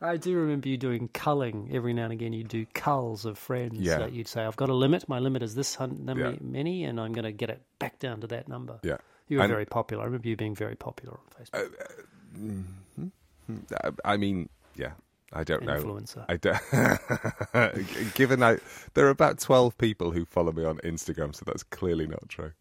I 0.00 0.16
do 0.16 0.36
remember 0.36 0.68
you 0.68 0.76
doing 0.76 1.08
culling 1.12 1.70
every 1.72 1.92
now 1.92 2.04
and 2.04 2.12
again. 2.12 2.32
You 2.32 2.44
do 2.44 2.66
culls 2.72 3.24
of 3.24 3.36
friends. 3.36 3.78
Yeah. 3.80 3.98
That 3.98 4.12
you'd 4.12 4.28
say, 4.28 4.44
"I've 4.44 4.56
got 4.56 4.68
a 4.68 4.74
limit. 4.74 5.08
My 5.08 5.18
limit 5.18 5.42
is 5.42 5.54
this 5.56 5.74
hun- 5.74 6.04
number 6.04 6.30
Yeah. 6.30 6.36
many, 6.40 6.84
and 6.84 7.00
I'm 7.00 7.12
going 7.12 7.24
to 7.24 7.32
get 7.32 7.50
it 7.50 7.62
back 7.80 7.98
down 7.98 8.20
to 8.20 8.26
that 8.28 8.46
number." 8.48 8.78
Yeah. 8.84 8.98
You 9.26 9.38
were 9.38 9.44
And- 9.44 9.52
very 9.52 9.66
popular. 9.66 10.02
I 10.02 10.06
remember 10.06 10.28
you 10.28 10.36
being 10.36 10.54
very 10.54 10.76
popular 10.76 11.18
on 11.18 11.44
Facebook. 11.44 11.58
Uh, 11.58 11.82
uh, 11.82 12.38
mm-hmm. 12.38 13.56
I- 14.04 14.12
I 14.12 14.16
mean, 14.16 14.48
yeah, 14.76 14.92
I 15.32 15.42
don't 15.44 15.64
know. 15.64 15.82
Influencer. 15.82 16.24
I 16.28 16.36
don't. 16.36 18.14
Given 18.14 18.42
I, 18.42 18.58
there 18.94 19.06
are 19.06 19.10
about 19.10 19.40
twelve 19.40 19.76
people 19.78 20.12
who 20.12 20.24
follow 20.24 20.52
me 20.52 20.64
on 20.64 20.78
Instagram, 20.78 21.34
so 21.34 21.42
that's 21.44 21.62
clearly 21.64 22.06
not 22.06 22.28
true. 22.28 22.52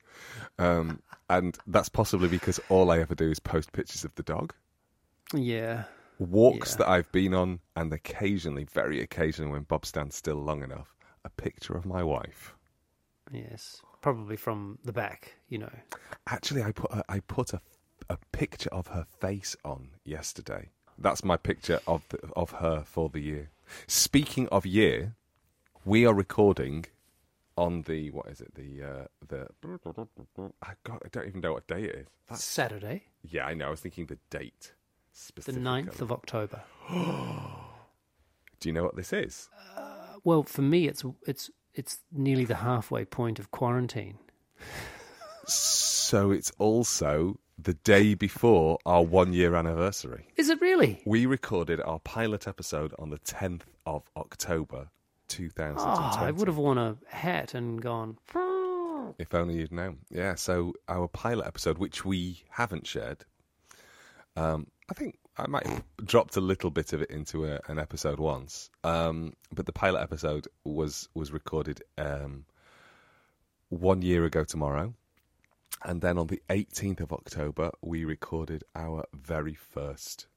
Um, 0.58 1.02
and 1.30 1.58
that's 1.68 1.90
possibly 1.90 2.28
because 2.30 2.60
all 2.70 2.90
I 2.90 3.00
ever 3.00 3.14
do 3.14 3.30
is 3.30 3.40
post 3.40 3.72
pictures 3.74 4.04
of 4.04 4.16
the 4.16 4.24
dog, 4.24 4.54
yeah. 5.34 5.84
Walks 6.20 6.72
Yeah. 6.72 6.78
that 6.78 6.90
I've 6.90 7.12
been 7.12 7.34
on, 7.34 7.60
and 7.76 7.92
occasionally, 7.94 8.66
very 8.66 9.02
occasionally, 9.02 9.52
when 9.52 9.64
Bob 9.64 9.86
stands 9.86 10.16
still 10.16 10.38
long 10.38 10.64
enough, 10.64 10.96
a 11.24 11.30
picture 11.30 11.76
of 11.76 11.86
my 11.86 12.04
wife. 12.04 12.56
Yes. 13.32 13.82
Probably 14.02 14.38
from 14.38 14.80
the 14.84 14.94
back. 14.94 15.36
You 15.50 15.60
know. 15.60 15.72
Actually, 16.28 16.64
I 16.64 16.72
put 16.72 16.92
a, 16.92 17.04
I 17.10 17.20
put 17.22 17.54
a, 17.54 17.62
a 18.10 18.18
picture 18.32 18.70
of 18.72 18.88
her 18.88 19.06
face 19.20 19.56
on 19.66 19.90
yesterday. 20.04 20.70
That's 20.98 21.24
my 21.24 21.38
picture 21.38 21.80
of 21.88 22.04
the, 22.10 22.20
of 22.36 22.52
her 22.52 22.84
for 22.86 23.10
the 23.10 23.20
year. 23.20 23.50
Speaking 23.88 24.48
of 24.48 24.66
year, 24.66 25.16
we 25.86 26.06
are 26.06 26.14
recording 26.14 26.86
on 27.58 27.82
the 27.84 28.12
what 28.12 28.28
is 28.28 28.40
it? 28.42 28.54
The 28.56 28.84
uh, 28.84 29.06
the 29.28 29.48
I 30.64 30.74
got 30.84 31.02
I 31.06 31.10
don't 31.12 31.28
even 31.28 31.42
know 31.42 31.54
what 31.54 31.68
day 31.68 31.84
it 31.84 31.96
is. 31.96 32.08
That's, 32.30 32.44
Saturday, 32.44 33.04
yeah, 33.24 33.46
I 33.46 33.54
know. 33.54 33.68
I 33.68 33.70
was 33.72 33.80
thinking 33.82 34.06
the 34.06 34.20
date 34.30 34.74
the 35.26 35.42
specifically. 35.42 35.64
9th 35.64 36.02
of 36.02 36.12
October. 36.12 36.62
Do 38.60 38.70
you 38.70 38.74
know 38.74 38.84
what 38.84 38.96
this 38.96 39.14
is? 39.14 39.50
Well, 40.24 40.44
for 40.44 40.62
me, 40.62 40.88
it's 40.88 41.04
it's 41.26 41.50
it's 41.74 42.00
nearly 42.12 42.46
the 42.46 42.56
halfway 42.56 43.06
point 43.06 43.40
of 43.40 43.52
quarantine. 43.52 44.18
So 46.08 46.32
it's 46.32 46.52
also 46.58 47.38
the 47.58 47.74
day 47.74 48.14
before 48.14 48.78
our 48.86 49.04
one 49.04 49.34
year 49.34 49.56
anniversary. 49.56 50.28
Is 50.38 50.48
it 50.50 50.62
really? 50.62 51.02
We 51.06 51.26
recorded 51.26 51.82
our 51.82 52.00
pilot 52.00 52.48
episode 52.48 52.94
on 52.98 53.10
the 53.10 53.20
10th 53.20 53.64
of 53.86 54.04
October 54.16 54.90
2020. 55.28 55.76
Oh, 55.80 56.26
I 56.26 56.32
would 56.32 56.48
have 56.48 56.58
worn 56.58 56.78
a 56.78 56.96
hat 57.10 57.54
and 57.54 57.82
gone. 57.82 58.18
If 59.18 59.34
only 59.34 59.56
you'd 59.58 59.74
known. 59.74 60.00
Yeah, 60.10 60.36
so 60.36 60.74
our 60.88 61.10
pilot 61.10 61.46
episode, 61.46 61.78
which 61.78 62.06
we 62.06 62.44
haven't 62.52 62.88
shared, 62.88 63.26
um, 64.38 64.68
I 64.90 64.94
think 64.94 65.18
I 65.38 65.48
might 65.48 65.68
have 65.68 65.84
dropped 66.04 66.38
a 66.38 66.42
little 66.42 66.72
bit 66.72 66.94
of 66.94 67.02
it 67.02 67.12
into 67.12 67.46
a, 67.46 67.60
an 67.68 67.78
episode 67.78 68.20
once, 68.20 68.70
um, 68.84 69.34
but 69.54 69.66
the 69.66 69.74
pilot 69.74 70.02
episode 70.02 70.48
was 70.64 71.10
was 71.14 71.32
recorded 71.32 71.82
um, 71.98 72.46
one 73.70 74.02
year 74.02 74.24
ago 74.26 74.44
tomorrow, 74.44 74.94
and 75.84 76.02
then 76.02 76.18
on 76.18 76.28
the 76.28 76.42
18th 76.50 77.02
of 77.02 77.12
October 77.12 77.72
we 77.82 78.06
recorded 78.06 78.64
our 78.76 79.06
very 79.14 79.56
first 79.56 80.28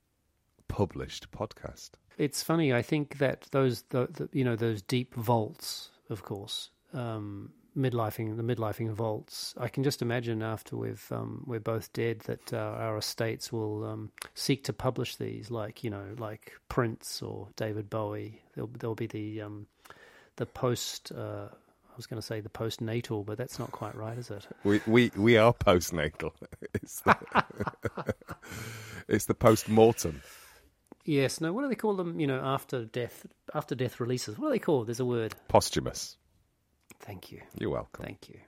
published 0.68 1.30
podcast. 1.30 1.90
It's 2.18 2.42
funny. 2.42 2.72
I 2.72 2.82
think 2.82 3.18
that 3.18 3.46
those, 3.50 3.82
the, 3.88 4.06
the, 4.12 4.28
you 4.32 4.44
know, 4.44 4.56
those 4.56 4.82
deep 4.82 5.14
vaults, 5.14 5.90
of 6.10 6.22
course, 6.22 6.70
um, 6.92 7.52
midlifing, 7.76 8.36
the 8.36 8.42
midlifing 8.42 8.92
vaults. 8.92 9.54
I 9.58 9.68
can 9.68 9.82
just 9.82 10.02
imagine 10.02 10.42
after 10.42 10.76
we've 10.76 11.04
um, 11.10 11.44
we're 11.46 11.60
both 11.60 11.92
dead 11.92 12.20
that 12.20 12.52
uh, 12.52 12.56
our 12.56 12.98
estates 12.98 13.52
will 13.52 13.84
um, 13.84 14.10
seek 14.34 14.64
to 14.64 14.72
publish 14.72 15.16
these, 15.16 15.50
like 15.50 15.84
you 15.84 15.90
know, 15.90 16.04
like 16.18 16.52
Prince 16.68 17.22
or 17.22 17.48
David 17.56 17.90
Bowie. 17.90 18.42
There'll 18.54 18.70
there'll 18.78 18.94
be 18.94 19.06
the 19.06 19.42
um, 19.42 19.66
the 20.36 20.46
post. 20.46 21.12
Uh, 21.12 21.48
I 21.92 21.96
was 21.96 22.06
going 22.06 22.20
to 22.20 22.26
say 22.26 22.40
the 22.40 22.48
postnatal, 22.48 23.26
but 23.26 23.36
that's 23.36 23.58
not 23.58 23.72
quite 23.72 23.94
right, 23.94 24.16
is 24.16 24.30
it? 24.30 24.46
We 24.64 24.80
we 24.86 25.10
we 25.16 25.36
are 25.36 25.52
postnatal. 25.52 26.32
It's 26.72 27.00
the, 27.00 27.44
it's 29.08 29.26
the 29.26 29.34
post 29.34 29.68
mortem. 29.68 30.22
Yes. 31.04 31.40
No. 31.40 31.52
What 31.52 31.62
do 31.62 31.68
they 31.68 31.74
call 31.74 31.94
them? 31.94 32.20
You 32.20 32.26
know, 32.26 32.40
after 32.42 32.84
death, 32.84 33.26
after 33.54 33.74
death 33.74 34.00
releases. 34.00 34.38
What 34.38 34.48
are 34.48 34.50
they 34.50 34.58
called? 34.58 34.86
There's 34.86 35.00
a 35.00 35.04
word. 35.04 35.34
Posthumous. 35.48 36.16
Thank 37.00 37.32
you. 37.32 37.40
You're 37.58 37.70
welcome. 37.70 38.04
Thank 38.04 38.28
you. 38.28 38.38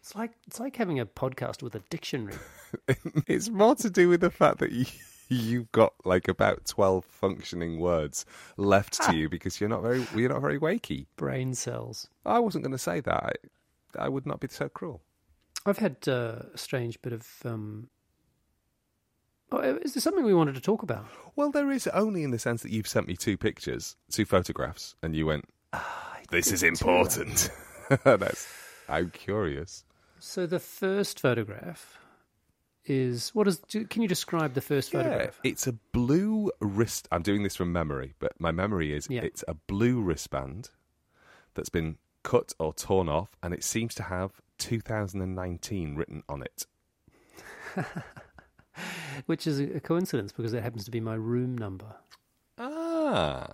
It's 0.00 0.14
like 0.14 0.32
it's 0.46 0.58
like 0.58 0.76
having 0.76 0.98
a 0.98 1.06
podcast 1.06 1.62
with 1.62 1.74
a 1.74 1.80
dictionary. 1.90 2.34
it's 3.26 3.48
more 3.48 3.74
to 3.76 3.90
do 3.90 4.08
with 4.08 4.20
the 4.20 4.30
fact 4.30 4.58
that 4.58 4.72
you, 4.72 4.86
you've 5.28 5.70
got 5.72 5.92
like 6.04 6.26
about 6.26 6.64
twelve 6.64 7.04
functioning 7.04 7.78
words 7.78 8.24
left 8.56 9.00
to 9.02 9.14
you 9.14 9.28
because 9.28 9.60
you're 9.60 9.68
not 9.68 9.82
very 9.82 10.06
you're 10.14 10.30
not 10.30 10.40
very 10.40 10.58
wakey. 10.58 11.06
Brain 11.16 11.54
cells. 11.54 12.08
I 12.24 12.38
wasn't 12.38 12.64
going 12.64 12.72
to 12.72 12.78
say 12.78 13.00
that. 13.00 13.38
I, 13.96 14.04
I 14.04 14.08
would 14.08 14.26
not 14.26 14.40
be 14.40 14.48
so 14.48 14.68
cruel. 14.68 15.02
I've 15.66 15.78
had 15.78 15.96
uh, 16.08 16.42
a 16.54 16.58
strange 16.58 17.00
bit 17.02 17.12
of. 17.12 17.26
Um... 17.44 17.88
Oh, 19.52 19.58
is 19.58 19.94
there 19.94 20.00
something 20.00 20.24
we 20.24 20.32
wanted 20.32 20.54
to 20.54 20.60
talk 20.60 20.82
about? 20.82 21.06
Well, 21.36 21.50
there 21.50 21.70
is 21.70 21.86
only 21.88 22.22
in 22.22 22.30
the 22.30 22.38
sense 22.38 22.62
that 22.62 22.70
you've 22.70 22.86
sent 22.86 23.08
me 23.08 23.16
two 23.16 23.36
pictures, 23.36 23.96
two 24.10 24.24
photographs, 24.24 24.94
and 25.02 25.14
you 25.14 25.26
went, 25.26 25.44
"This 26.30 26.52
is 26.52 26.62
important." 26.62 27.50
That's. 28.04 28.48
I'm 28.88 29.10
curious. 29.10 29.84
So 30.18 30.46
the 30.46 30.58
first 30.58 31.20
photograph 31.20 31.98
is 32.84 33.30
what 33.34 33.46
is? 33.48 33.60
Can 33.88 34.02
you 34.02 34.08
describe 34.08 34.54
the 34.54 34.60
first 34.60 34.92
photograph? 34.92 35.38
Yeah, 35.44 35.50
it's 35.50 35.66
a 35.66 35.72
blue 35.92 36.50
wrist. 36.60 37.08
I'm 37.12 37.22
doing 37.22 37.42
this 37.42 37.56
from 37.56 37.72
memory, 37.72 38.14
but 38.18 38.32
my 38.40 38.50
memory 38.50 38.92
is 38.94 39.06
Yeah. 39.10 39.22
it's 39.22 39.44
a 39.48 39.54
blue 39.54 40.00
wristband 40.00 40.70
that's 41.54 41.68
been 41.68 41.98
cut 42.22 42.52
or 42.58 42.72
torn 42.72 43.08
off, 43.08 43.36
and 43.42 43.52
it 43.54 43.64
seems 43.64 43.94
to 43.96 44.02
have 44.04 44.40
2019 44.58 45.94
written 45.96 46.22
on 46.28 46.42
it. 46.42 46.66
Which 49.26 49.46
is 49.46 49.60
a 49.60 49.80
coincidence 49.80 50.32
because 50.32 50.52
it 50.54 50.62
happens 50.62 50.84
to 50.84 50.90
be 50.90 51.00
my 51.00 51.14
room 51.14 51.56
number. 51.56 51.96
Ah, 52.58 53.46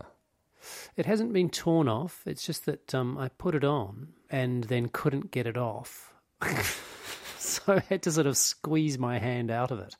It 0.97 1.07
hasn't 1.07 1.33
been 1.33 1.51
torn 1.51 1.89
off. 1.89 2.23
It's 2.27 2.45
just 2.45 2.67
that 2.67 2.95
um, 2.95 3.19
I 3.19 3.29
put 3.29 3.55
it 3.55 3.65
on 3.65 4.09
and 4.31 4.65
then 4.65 4.89
couldn't 4.89 5.31
get 5.31 5.47
it 5.47 5.57
off. 5.57 6.15
so 7.39 7.75
I 7.75 7.81
had 7.81 8.03
to 8.03 8.13
sort 8.13 8.27
of 8.27 8.37
squeeze 8.37 8.99
my 8.99 9.19
hand 9.19 9.51
out 9.51 9.71
of 9.71 9.81
it. 9.81 9.97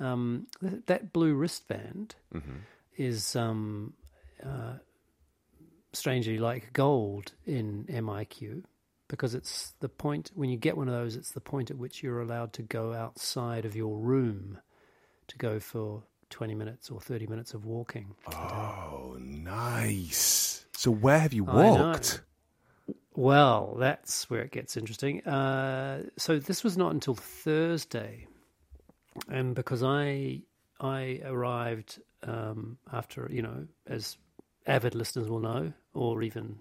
Um, 0.00 0.46
th- 0.60 0.82
that 0.86 1.12
blue 1.12 1.34
wristband 1.34 2.14
is 2.96 3.36
um, 3.36 3.94
uh, 4.44 4.74
strangely 5.92 6.38
like 6.38 6.72
gold 6.72 7.32
in 7.46 7.84
MIQ 7.88 8.64
because 9.08 9.34
it's 9.34 9.74
the 9.80 9.90
point, 9.90 10.30
when 10.34 10.48
you 10.48 10.56
get 10.56 10.76
one 10.76 10.88
of 10.88 10.94
those, 10.94 11.16
it's 11.16 11.32
the 11.32 11.40
point 11.40 11.70
at 11.70 11.76
which 11.76 12.02
you're 12.02 12.22
allowed 12.22 12.52
to 12.54 12.62
go 12.62 12.94
outside 12.94 13.66
of 13.66 13.76
your 13.76 13.98
room 13.98 14.58
to 15.28 15.36
go 15.36 15.60
for 15.60 16.04
20 16.32 16.54
minutes 16.54 16.90
or 16.90 17.00
30 17.00 17.26
minutes 17.28 17.54
of 17.54 17.64
walking. 17.64 18.14
oh, 18.34 19.16
nice. 19.20 20.64
So 20.76 20.90
where 20.90 21.20
have 21.20 21.32
you 21.32 21.44
walked? 21.44 22.22
Well, 23.14 23.76
that's 23.78 24.28
where 24.30 24.40
it 24.40 24.50
gets 24.50 24.76
interesting. 24.76 25.22
Uh, 25.24 26.04
so 26.16 26.38
this 26.38 26.64
was 26.64 26.76
not 26.76 26.92
until 26.92 27.14
Thursday, 27.14 28.26
and 29.28 29.54
because 29.54 29.82
I 29.82 30.42
I 30.80 31.20
arrived 31.24 32.00
um, 32.22 32.78
after 32.90 33.28
you 33.30 33.42
know, 33.42 33.66
as 33.86 34.16
avid 34.66 34.94
listeners 34.94 35.28
will 35.28 35.40
know, 35.40 35.72
or 35.92 36.22
even 36.22 36.58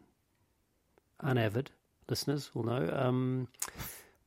unavid 1.23 1.67
listeners 2.09 2.53
will 2.53 2.63
know, 2.63 2.89
um, 2.93 3.47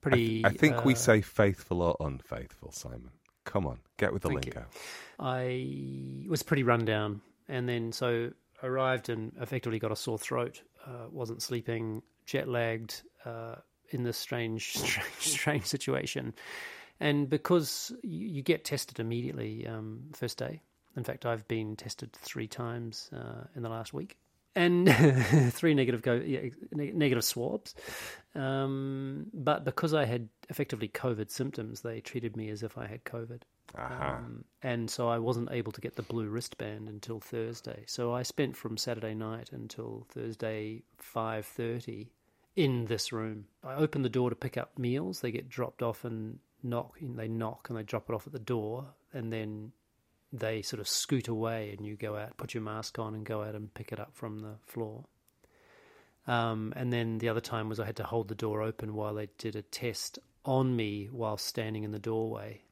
pretty. 0.00 0.44
I 0.46 0.50
think 0.50 0.84
we 0.84 0.94
uh, 0.94 0.96
say 0.96 1.20
faithful 1.20 1.82
or 1.82 1.94
unfaithful, 2.00 2.72
Simon. 2.72 3.10
Come 3.44 3.66
on, 3.66 3.78
get 3.98 4.12
with 4.12 4.22
the 4.22 4.28
Thank 4.28 4.46
you. 4.46 4.52
lingo. 4.52 4.68
I 5.18 6.26
was 6.28 6.42
pretty 6.42 6.62
run 6.62 6.84
down, 6.84 7.20
and 7.48 7.68
then 7.68 7.92
so 7.92 8.30
arrived 8.62 9.08
and 9.08 9.32
effectively 9.40 9.78
got 9.78 9.92
a 9.92 9.96
sore 9.96 10.18
throat. 10.18 10.62
Uh, 10.86 11.08
wasn't 11.10 11.42
sleeping, 11.42 12.02
jet 12.26 12.48
lagged, 12.48 13.02
uh, 13.24 13.56
in 13.90 14.02
this 14.02 14.18
strange, 14.18 14.72
strange, 14.76 15.12
strange 15.18 15.64
situation. 15.64 16.34
And 17.00 17.28
because 17.28 17.92
you, 18.02 18.28
you 18.28 18.42
get 18.42 18.64
tested 18.64 19.00
immediately 19.00 19.66
um, 19.66 20.04
first 20.12 20.38
day. 20.38 20.60
In 20.96 21.02
fact, 21.04 21.26
I've 21.26 21.46
been 21.48 21.74
tested 21.74 22.12
three 22.12 22.46
times 22.46 23.10
uh, 23.12 23.44
in 23.56 23.62
the 23.62 23.68
last 23.68 23.92
week, 23.92 24.16
and 24.56 24.88
three 25.52 25.74
negative 25.74 26.02
go 26.02 26.14
yeah, 26.14 26.50
negative 26.72 27.24
swabs. 27.24 27.74
Um, 28.34 29.26
but 29.32 29.64
because 29.64 29.94
I 29.94 30.04
had 30.04 30.28
effectively 30.48 30.88
COVID 30.88 31.30
symptoms, 31.30 31.80
they 31.80 32.00
treated 32.00 32.36
me 32.36 32.50
as 32.50 32.62
if 32.62 32.76
I 32.76 32.86
had 32.86 33.04
COVID. 33.04 33.42
Aha. 33.76 34.16
Um, 34.16 34.44
and 34.62 34.90
so 34.90 35.08
I 35.08 35.18
wasn't 35.18 35.50
able 35.50 35.72
to 35.72 35.80
get 35.80 35.96
the 35.96 36.02
blue 36.02 36.28
wristband 36.28 36.88
until 36.88 37.20
Thursday. 37.20 37.84
So 37.86 38.12
I 38.12 38.22
spent 38.22 38.56
from 38.56 38.76
Saturday 38.76 39.14
night 39.14 39.50
until 39.52 40.06
Thursday 40.10 40.82
five 40.98 41.46
thirty 41.46 42.10
in 42.56 42.86
this 42.86 43.12
room. 43.12 43.46
I 43.64 43.74
open 43.74 44.02
the 44.02 44.08
door 44.08 44.30
to 44.30 44.36
pick 44.36 44.56
up 44.56 44.78
meals. 44.78 45.20
They 45.20 45.32
get 45.32 45.48
dropped 45.48 45.82
off 45.82 46.04
and 46.04 46.38
knock. 46.62 46.96
They 47.00 47.28
knock 47.28 47.68
and 47.68 47.78
they 47.78 47.82
drop 47.82 48.08
it 48.08 48.14
off 48.14 48.26
at 48.26 48.32
the 48.32 48.38
door, 48.38 48.86
and 49.12 49.32
then 49.32 49.72
they 50.36 50.62
sort 50.62 50.80
of 50.80 50.88
scoot 50.88 51.28
away, 51.28 51.74
and 51.76 51.86
you 51.86 51.96
go 51.96 52.16
out, 52.16 52.36
put 52.36 52.54
your 52.54 52.62
mask 52.62 52.98
on, 52.98 53.14
and 53.14 53.24
go 53.24 53.42
out 53.42 53.54
and 53.54 53.72
pick 53.72 53.92
it 53.92 54.00
up 54.00 54.14
from 54.14 54.40
the 54.40 54.56
floor. 54.66 55.04
Um, 56.26 56.72
and 56.76 56.92
then 56.92 57.18
the 57.18 57.28
other 57.28 57.40
time 57.40 57.68
was 57.68 57.78
I 57.78 57.86
had 57.86 57.96
to 57.96 58.04
hold 58.04 58.28
the 58.28 58.34
door 58.34 58.62
open 58.62 58.94
while 58.94 59.14
they 59.14 59.28
did 59.38 59.56
a 59.56 59.62
test 59.62 60.18
on 60.44 60.74
me 60.74 61.08
while 61.10 61.36
standing 61.36 61.84
in 61.84 61.92
the 61.92 61.98
doorway. 61.98 62.62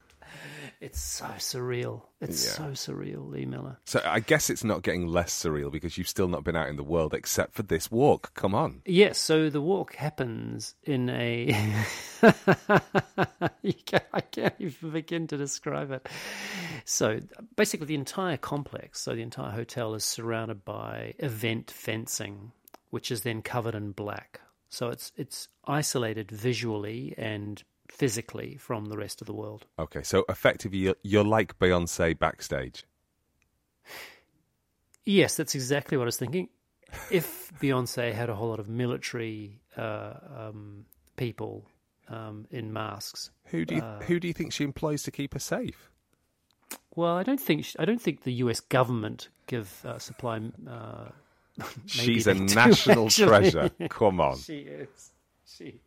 It's 0.80 1.00
so 1.00 1.26
surreal. 1.38 2.02
It's 2.20 2.44
Yeah. 2.44 2.52
so 2.52 2.92
surreal, 2.92 3.28
Lee 3.30 3.46
Miller. 3.46 3.78
So 3.84 4.00
I 4.04 4.18
guess 4.20 4.50
it's 4.50 4.64
not 4.64 4.82
getting 4.82 5.06
less 5.06 5.32
surreal 5.32 5.70
because 5.70 5.96
you've 5.96 6.08
still 6.08 6.26
not 6.28 6.42
been 6.42 6.56
out 6.56 6.68
in 6.68 6.76
the 6.76 6.82
world 6.82 7.14
except 7.14 7.54
for 7.54 7.62
this 7.62 7.90
walk. 7.90 8.34
Come 8.34 8.54
on. 8.54 8.82
Yes, 8.84 9.18
so 9.18 9.48
the 9.48 9.60
walk 9.60 9.94
happens 9.94 10.74
in 10.82 11.08
a. 11.08 11.46
you 13.62 13.74
can't, 13.86 14.04
I 14.12 14.20
can't 14.20 14.54
even 14.58 14.90
begin 14.90 15.26
to 15.28 15.36
describe 15.36 15.90
it. 15.92 16.08
So 16.84 17.20
basically, 17.56 17.86
the 17.86 17.94
entire 17.94 18.36
complex, 18.36 19.00
so 19.00 19.14
the 19.14 19.22
entire 19.22 19.52
hotel 19.52 19.94
is 19.94 20.04
surrounded 20.04 20.64
by 20.64 21.14
event 21.18 21.70
fencing, 21.70 22.52
which 22.90 23.10
is 23.10 23.22
then 23.22 23.42
covered 23.42 23.74
in 23.74 23.92
black. 23.92 24.40
So 24.68 24.88
it's 24.88 25.12
it's 25.16 25.48
isolated 25.66 26.30
visually 26.30 27.14
and 27.18 27.62
physically 27.98 28.56
from 28.56 28.86
the 28.86 28.96
rest 28.96 29.20
of 29.20 29.26
the 29.26 29.34
world. 29.34 29.66
Okay, 29.78 30.02
so 30.02 30.24
effectively 30.28 30.78
you're, 30.78 30.96
you're 31.02 31.24
like 31.24 31.58
Beyonce 31.58 32.18
backstage. 32.18 32.84
Yes, 35.04 35.36
that's 35.36 35.54
exactly 35.54 35.96
what 35.96 36.04
I 36.04 36.06
was 36.06 36.16
thinking. 36.16 36.48
If 37.10 37.50
Beyonce 37.60 38.12
had 38.12 38.28
a 38.28 38.34
whole 38.34 38.50
lot 38.50 38.60
of 38.60 38.68
military 38.68 39.60
uh, 39.78 40.12
um, 40.36 40.84
people 41.16 41.64
um, 42.08 42.46
in 42.50 42.70
masks, 42.72 43.30
Who 43.46 43.64
do 43.64 43.76
you, 43.76 43.80
Uh, 43.82 44.00
who 44.02 44.20
do 44.20 44.28
you 44.28 44.34
think 44.34 44.52
she 44.52 44.62
employs 44.64 45.02
to 45.04 45.10
keep 45.10 45.32
her 45.32 45.40
safe? 45.40 45.88
well, 46.94 47.16
I 47.16 47.22
don't 47.22 47.40
think 47.40 47.66
I 47.78 47.86
don't 47.86 48.00
think 48.00 48.22
the 48.24 48.32
U.S. 48.44 48.60
government 48.60 49.28
give 49.46 49.68
uh, 49.86 49.98
supply. 49.98 50.40
Uh, 50.68 51.08
She's 51.86 52.26
a 52.26 52.34
national 52.34 53.06
actually. 53.06 53.26
treasure. 53.26 53.70
Come 53.88 54.20
on. 54.20 54.36
She 54.38 54.58
is. 54.58 55.12
She. 55.46 55.80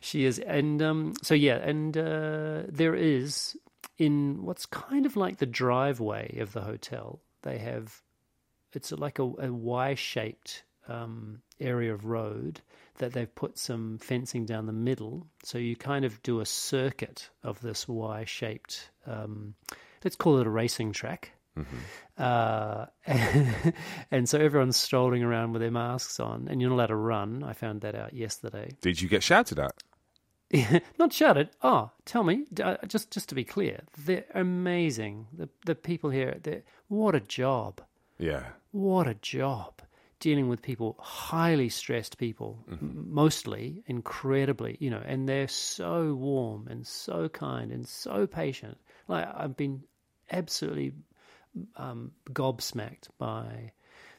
She 0.00 0.24
is. 0.24 0.38
And 0.38 0.82
um, 0.82 1.14
so, 1.22 1.34
yeah, 1.34 1.56
and 1.56 1.96
uh, 1.96 2.62
there 2.68 2.94
is 2.94 3.56
in 3.98 4.42
what's 4.42 4.66
kind 4.66 5.04
of 5.04 5.16
like 5.16 5.38
the 5.38 5.46
driveway 5.46 6.38
of 6.38 6.52
the 6.52 6.62
hotel, 6.62 7.20
they 7.42 7.58
have 7.58 8.02
it's 8.72 8.92
like 8.92 9.18
a, 9.18 9.22
a 9.22 9.52
Y 9.52 9.94
shaped 9.94 10.64
um, 10.88 11.42
area 11.58 11.92
of 11.92 12.04
road 12.04 12.60
that 12.98 13.12
they've 13.12 13.34
put 13.34 13.58
some 13.58 13.98
fencing 13.98 14.46
down 14.46 14.66
the 14.66 14.72
middle. 14.72 15.26
So 15.42 15.58
you 15.58 15.76
kind 15.76 16.04
of 16.04 16.22
do 16.22 16.40
a 16.40 16.46
circuit 16.46 17.28
of 17.42 17.60
this 17.60 17.88
Y 17.88 18.24
shaped, 18.24 18.90
um, 19.06 19.54
let's 20.04 20.16
call 20.16 20.38
it 20.38 20.46
a 20.46 20.50
racing 20.50 20.92
track. 20.92 21.32
Uh, 22.18 22.86
and 24.10 24.28
so 24.28 24.38
everyone's 24.38 24.76
strolling 24.76 25.22
around 25.22 25.52
with 25.52 25.62
their 25.62 25.70
masks 25.70 26.20
on, 26.20 26.48
and 26.48 26.60
you're 26.60 26.70
not 26.70 26.76
allowed 26.76 26.86
to 26.86 26.96
run. 26.96 27.42
I 27.42 27.52
found 27.52 27.80
that 27.82 27.94
out 27.94 28.12
yesterday. 28.12 28.76
Did 28.80 29.00
you 29.00 29.08
get 29.08 29.22
shouted 29.22 29.58
at? 29.58 29.72
not 30.98 31.12
shouted. 31.12 31.50
Oh, 31.62 31.90
tell 32.04 32.24
me, 32.24 32.44
uh, 32.62 32.76
just 32.86 33.10
just 33.10 33.28
to 33.28 33.34
be 33.34 33.44
clear, 33.44 33.82
they're 34.04 34.24
amazing. 34.34 35.26
The 35.32 35.48
the 35.64 35.74
people 35.74 36.10
here, 36.10 36.38
they're, 36.42 36.62
what 36.88 37.14
a 37.14 37.20
job! 37.20 37.80
Yeah. 38.18 38.44
What 38.72 39.06
a 39.06 39.14
job 39.14 39.80
dealing 40.20 40.48
with 40.48 40.60
people, 40.60 40.96
highly 41.00 41.68
stressed 41.68 42.18
people, 42.18 42.62
m- 42.70 43.06
mostly 43.08 43.82
incredibly, 43.86 44.76
you 44.78 44.90
know, 44.90 45.02
and 45.04 45.28
they're 45.28 45.48
so 45.48 46.14
warm 46.14 46.68
and 46.68 46.86
so 46.86 47.28
kind 47.28 47.72
and 47.72 47.88
so 47.88 48.26
patient. 48.26 48.76
Like 49.08 49.26
I've 49.34 49.56
been 49.56 49.82
absolutely 50.30 50.92
um, 51.76 52.12
gobsmacked 52.32 53.08
by 53.18 53.72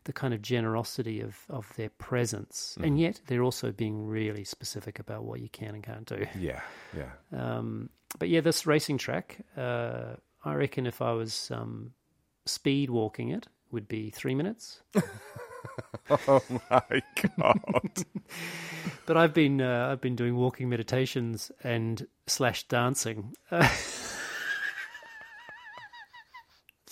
the 0.04 0.14
kind 0.14 0.34
of 0.34 0.42
generosity 0.42 1.22
of, 1.22 1.38
of 1.50 1.72
their 1.76 1.90
presence, 1.90 2.78
and 2.82 3.00
yet 3.00 3.22
they're 3.28 3.44
also 3.44 3.72
being 3.72 4.06
really 4.06 4.44
specific 4.44 5.00
about 5.00 5.24
what 5.24 5.40
you 5.42 5.50
can 5.50 5.76
and 5.76 5.84
can't 5.84 6.06
do. 6.08 6.26
Yeah. 6.40 6.62
Yeah. 6.96 7.12
Um, 7.32 7.90
but 8.20 8.30
yeah, 8.30 8.42
this 8.42 8.66
racing 8.66 8.98
track, 8.98 9.46
uh, 9.56 10.16
I 10.44 10.54
reckon 10.56 10.88
if 10.88 11.02
I 11.02 11.12
was 11.14 11.52
um, 11.52 11.92
speed 12.46 12.90
walking 12.90 13.30
it, 13.30 13.48
would 13.72 13.88
be 13.88 14.10
three 14.10 14.36
minutes. 14.36 14.82
Oh 16.28 16.42
my 16.70 17.02
god. 17.38 17.60
But 19.06 19.18
I've 19.18 19.34
been 19.34 19.62
uh, 19.62 19.90
I've 19.92 20.02
been 20.02 20.16
doing 20.16 20.36
walking 20.36 20.70
meditations 20.70 21.52
and 21.64 22.08
slash 22.28 22.68
dancing. 22.68 23.34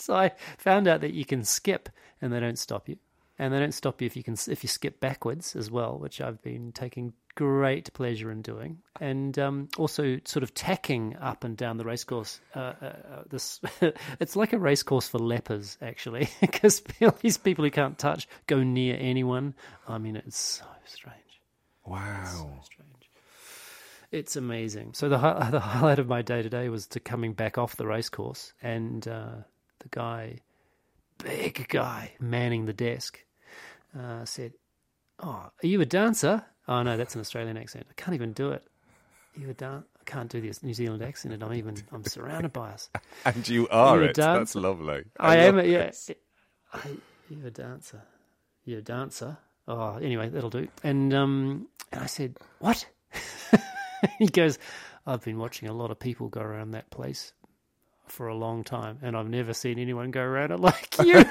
So 0.10 0.16
I 0.16 0.32
found 0.58 0.88
out 0.88 1.02
that 1.02 1.14
you 1.14 1.24
can 1.24 1.44
skip 1.44 1.88
and 2.20 2.34
they 2.34 2.40
don't 2.40 2.58
stop 2.58 2.90
you, 2.90 2.98
and 3.38 3.54
they 3.54 3.60
don't 3.60 3.74
stop 3.74 4.02
you 4.02 4.08
if 4.08 4.18
you 4.18 4.24
can 4.24 4.36
if 4.48 4.64
you 4.64 4.68
skip 4.68 5.00
backwards 5.00 5.56
as 5.56 5.70
well, 5.70 5.98
which 6.00 6.20
I've 6.20 6.42
been 6.42 6.72
taking 6.72 7.14
great 7.36 7.94
pleasure 7.94 8.32
in 8.32 8.42
doing, 8.42 8.80
and 9.00 9.38
um, 9.38 9.70
also 9.78 10.20
sort 10.26 10.42
of 10.44 10.54
tacking 10.56 11.16
up 11.22 11.44
and 11.44 11.56
down 11.56 11.78
the 11.78 11.86
racecourse. 11.86 12.42
Uh, 12.56 12.60
uh, 12.82 12.86
uh, 12.86 13.24
this 13.30 13.62
it's 14.20 14.36
like 14.36 14.52
a 14.54 14.58
racecourse 14.60 15.08
for 15.08 15.20
lepers 15.20 15.78
actually, 15.82 16.28
because 16.42 16.82
these 17.22 17.38
people 17.38 17.64
who 17.64 17.72
can't 17.72 17.98
touch 18.00 18.28
go 18.48 18.64
near 18.64 18.98
anyone. 19.00 19.54
I 19.88 20.00
mean, 20.00 20.16
it's 20.16 20.38
so 20.38 20.66
strange 20.86 21.16
Wow. 21.86 22.60
strange. 22.64 23.10
It's 24.12 24.36
amazing. 24.36 24.94
So 24.96 25.08
the 25.08 25.20
hi- 25.20 25.50
the 25.52 25.60
highlight 25.60 26.00
of 26.00 26.08
my 26.08 26.24
day 26.24 26.42
today 26.42 26.68
was 26.70 26.88
to 26.88 27.00
coming 27.00 27.34
back 27.34 27.58
off 27.60 27.76
the 27.76 27.86
race 27.88 28.10
course, 28.10 28.54
and 28.62 29.08
uh, 29.08 29.36
the 29.80 29.90
guy, 29.90 30.40
big 31.24 31.68
guy, 31.70 32.14
manning 32.20 32.66
the 32.66 32.74
desk, 32.74 33.24
uh, 33.98 34.26
said, 34.26 34.54
"Oh, 35.20 35.52
are 35.64 35.68
you 35.68 35.82
a 35.82 35.86
dancer?" 35.86 36.46
Oh 36.68 36.84
no, 36.84 36.98
that's 36.98 37.16
an 37.16 37.22
Australian 37.22 37.58
accent. 37.58 37.88
I 37.90 37.94
can't 37.94 38.16
even 38.16 38.34
do 38.34 38.52
it. 38.52 38.64
Are 39.36 39.40
you 39.40 39.50
a 39.50 39.54
dan- 39.54 39.86
I 40.00 40.04
can't 40.06 40.30
do 40.30 40.42
this 40.42 40.64
New 40.64 40.74
Zealand 40.74 41.02
accent, 41.02 41.34
and 41.34 41.44
I'm 41.44 41.54
even 41.54 41.76
I'm 41.92 42.04
surrounded 42.04 42.54
by 42.54 42.72
us. 42.72 42.90
And 43.26 43.48
you 43.48 43.68
are 43.70 44.02
a 44.02 44.06
it. 44.06 44.16
That's 44.16 44.56
lovely. 44.56 45.04
I, 45.20 45.38
am. 45.38 45.58
love 45.58 45.66
A, 45.66 45.70
yeah. 45.70 45.92
I, 46.74 46.80
you're 47.30 47.48
a 47.48 47.52
dancer. 47.52 48.02
You're 48.66 48.80
a 48.80 48.84
dancer. 48.84 49.38
Oh, 49.68 49.98
anyway, 49.98 50.30
that'll 50.30 50.50
do. 50.50 50.68
And 50.84 51.14
um, 51.14 51.68
and 51.92 52.04
I 52.04 52.08
said, 52.08 52.38
what? 52.60 52.88
he 54.20 54.28
goes, 54.28 54.58
I've 55.06 55.24
been 55.24 55.38
watching 55.38 55.70
a 55.70 55.74
lot 55.74 55.92
of 55.92 56.00
people 56.00 56.28
go 56.28 56.42
around 56.42 56.72
that 56.72 56.90
place 56.90 57.34
for 58.12 58.28
a 58.28 58.36
long 58.36 58.64
time, 58.64 59.00
and 59.02 59.16
I've 59.16 59.30
never 59.30 59.54
seen 59.54 59.80
anyone 59.80 60.12
go 60.12 60.22
around 60.22 60.52
it 60.52 60.60
like 60.60 60.98
you. 61.00 61.18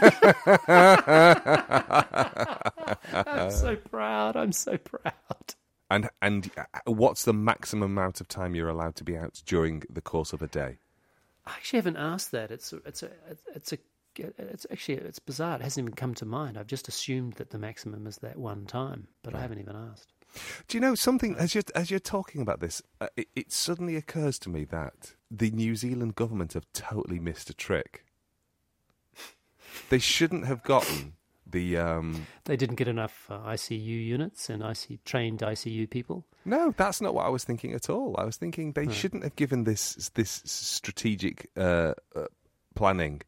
I'm 3.12 3.50
so 3.50 3.76
proud. 3.76 4.36
I'm 4.36 4.52
so 4.52 4.76
proud. 4.78 5.54
And 5.90 6.10
and 6.20 6.50
uh, 6.56 6.64
what's 6.86 7.24
the 7.24 7.32
maximum 7.32 7.90
amount 7.92 8.20
of 8.20 8.28
time 8.28 8.54
you're 8.54 8.68
allowed 8.68 8.94
to 8.96 9.04
be 9.04 9.16
out 9.16 9.42
during 9.46 9.82
the 9.88 10.00
course 10.00 10.32
of 10.32 10.42
a 10.42 10.46
day? 10.46 10.78
I 11.46 11.52
actually 11.52 11.78
haven't 11.78 11.96
asked 11.96 12.30
that. 12.32 12.50
It's 12.50 12.72
a, 12.72 12.76
it's 12.84 13.02
a 13.02 13.10
it's 13.54 13.72
a 13.72 13.78
it's 14.16 14.66
actually 14.70 14.98
it's 14.98 15.18
bizarre. 15.18 15.56
It 15.56 15.62
hasn't 15.62 15.84
even 15.84 15.94
come 15.94 16.14
to 16.16 16.26
mind. 16.26 16.58
I've 16.58 16.66
just 16.66 16.88
assumed 16.88 17.34
that 17.34 17.50
the 17.50 17.58
maximum 17.58 18.06
is 18.06 18.18
that 18.18 18.36
one 18.36 18.66
time, 18.66 19.08
but 19.22 19.34
I 19.34 19.40
haven't 19.40 19.60
even 19.60 19.76
asked. 19.76 20.12
Do 20.66 20.76
you 20.76 20.80
know 20.80 20.94
something? 20.94 21.36
As 21.36 21.54
you're 21.54 21.64
as 21.74 21.90
you're 21.90 22.00
talking 22.00 22.42
about 22.42 22.60
this, 22.60 22.82
uh, 23.00 23.08
it, 23.16 23.28
it 23.34 23.52
suddenly 23.52 23.96
occurs 23.96 24.38
to 24.40 24.50
me 24.50 24.64
that 24.66 25.14
the 25.30 25.50
New 25.50 25.76
Zealand 25.76 26.14
government 26.14 26.54
have 26.54 26.66
totally 26.72 27.18
missed 27.18 27.50
a 27.50 27.54
trick. 27.54 28.04
They 29.90 29.98
shouldn't 29.98 30.46
have 30.46 30.62
gotten 30.62 31.14
the. 31.46 31.76
Um, 31.76 32.26
They 32.44 32.56
didn't 32.56 32.76
get 32.76 32.88
enough 32.88 33.26
uh, 33.30 33.38
ICU 33.38 34.06
units 34.06 34.50
and 34.50 34.62
IC 34.62 35.04
trained 35.04 35.40
ICU 35.40 35.88
people. 35.88 36.24
no, 36.44 36.72
that's 36.76 37.00
not 37.00 37.14
what 37.14 37.26
I 37.26 37.28
was 37.28 37.44
thinking 37.44 37.74
at 37.74 37.88
all. 37.90 38.14
I 38.18 38.24
was 38.24 38.36
thinking 38.36 38.72
they 38.72 38.90
shouldn't 38.90 39.22
have 39.22 39.36
given 39.36 39.64
this 39.64 40.10
this 40.14 40.42
strategic 40.44 41.50
uh, 41.56 41.94
uh, 42.16 42.26
planning 42.74 43.22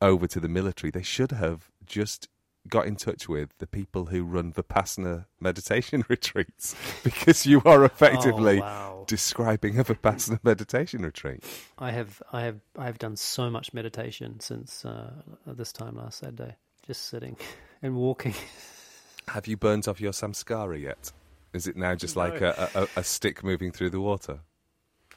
over 0.00 0.26
to 0.26 0.40
the 0.40 0.48
military. 0.48 0.90
They 0.90 1.02
should 1.02 1.32
have 1.32 1.70
just 1.86 2.28
got 2.68 2.86
in 2.86 2.94
touch 2.96 3.28
with 3.28 3.56
the 3.58 3.66
people 3.66 4.06
who 4.06 4.22
run 4.22 4.52
Vipassana 4.52 5.26
meditation 5.40 6.04
retreats 6.08 6.76
because 7.02 7.46
you 7.46 7.62
are 7.64 7.84
effectively 7.84 8.58
Oh, 8.58 8.62
wow. 8.62 9.04
describing 9.06 9.78
a 9.78 9.84
Vipassana 9.84 10.38
meditation 10.44 11.02
retreat. 11.02 11.42
I 11.78 11.90
have 11.92 12.22
I 12.32 12.42
have 12.42 12.60
I 12.78 12.84
have 12.86 12.98
done 12.98 13.16
so 13.16 13.50
much 13.50 13.72
meditation 13.72 14.40
since 14.40 14.84
uh, 14.84 15.10
this 15.46 15.72
time 15.72 15.96
last 15.96 16.18
Saturday, 16.18 16.56
just 16.86 17.06
sitting 17.06 17.36
and 17.82 17.96
walking. 17.96 18.34
Have 19.28 19.46
you 19.46 19.56
burnt 19.56 19.88
off 19.88 20.00
your 20.00 20.12
samskara 20.12 20.80
yet? 20.80 21.12
Is 21.52 21.66
it 21.66 21.76
now 21.76 21.94
just 21.94 22.14
like 22.14 22.40
a, 22.40 22.68
a, 22.74 23.00
a 23.00 23.04
stick 23.04 23.42
moving 23.42 23.72
through 23.72 23.90
the 23.90 24.00
water? 24.00 24.40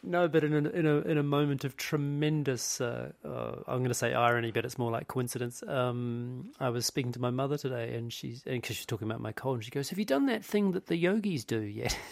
No, 0.06 0.28
but 0.28 0.44
in 0.44 0.54
a 0.54 0.70
in 0.70 0.86
a 0.86 0.98
in 1.00 1.18
a 1.18 1.24
moment 1.24 1.64
of 1.64 1.78
tremendous, 1.78 2.82
uh, 2.82 3.14
uh, 3.24 3.56
I'm 3.68 3.80
going 3.80 3.88
to 3.88 3.94
say 3.94 4.14
irony, 4.14 4.52
but 4.52 4.66
it's 4.66 4.78
more 4.78 4.92
like 4.92 5.08
coincidence. 5.08 5.64
Um, 5.66 6.52
I 6.60 6.70
was 6.70 6.86
speaking 6.86 7.14
to 7.14 7.22
my 7.22 7.30
mother 7.30 7.58
today, 7.58 7.96
and 7.96 8.12
she's 8.12 8.42
because 8.44 8.76
she's 8.76 8.86
talking 8.86 9.08
about 9.08 9.22
my 9.22 9.32
cold, 9.32 9.56
and 9.58 9.64
she 9.64 9.72
goes, 9.72 9.90
"Have 9.90 10.00
you 10.00 10.06
done 10.06 10.26
that 10.26 10.44
thing 10.44 10.74
that 10.74 10.88
the 10.88 10.98
yogis 10.98 11.46
do 11.46 11.62
yet?" 11.62 11.98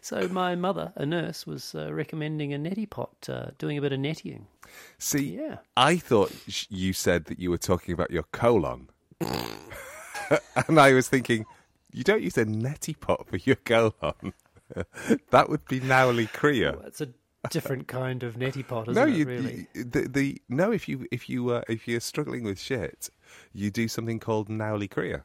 So 0.00 0.26
my 0.28 0.54
mother, 0.54 0.92
a 0.96 1.04
nurse, 1.04 1.46
was 1.46 1.74
uh, 1.74 1.92
recommending 1.92 2.54
a 2.54 2.58
neti 2.58 2.88
pot, 2.88 3.28
uh, 3.28 3.50
doing 3.58 3.76
a 3.76 3.82
bit 3.82 3.92
of 3.92 4.00
netting. 4.00 4.46
See, 4.98 5.36
Yeah. 5.36 5.58
I 5.76 5.96
thought 5.96 6.32
you 6.70 6.94
said 6.94 7.26
that 7.26 7.38
you 7.38 7.50
were 7.50 7.58
talking 7.58 7.92
about 7.92 8.10
your 8.10 8.22
colon. 8.32 8.88
and 9.20 10.80
I 10.80 10.94
was 10.94 11.08
thinking, 11.08 11.44
you 11.92 12.04
don't 12.04 12.22
use 12.22 12.36
a 12.38 12.44
neti 12.44 12.98
pot 12.98 13.26
for 13.28 13.36
your 13.36 13.56
colon. 13.56 14.32
that 15.30 15.48
would 15.48 15.64
be 15.66 15.80
Nauli 15.80 16.28
Kriya. 16.30 16.86
It's 16.86 17.00
a 17.00 17.08
different 17.50 17.88
kind 17.88 18.22
of 18.22 18.36
neti 18.36 18.66
pot, 18.66 18.88
isn't 18.88 18.94
No, 18.94 19.10
it? 19.12 19.24
really. 19.26 19.66
you- 19.74 19.84
the, 19.84 20.08
the 20.08 20.42
no. 20.48 20.70
If 20.72 20.88
you 20.88 21.06
if 21.10 21.28
you 21.28 21.50
uh, 21.50 21.62
if 21.68 21.88
you're 21.88 22.00
struggling 22.00 22.44
with 22.44 22.60
shit, 22.60 23.10
you 23.52 23.70
do 23.70 23.88
something 23.88 24.18
called 24.20 24.48
Nauli 24.48 24.88
Kriya. 24.88 25.22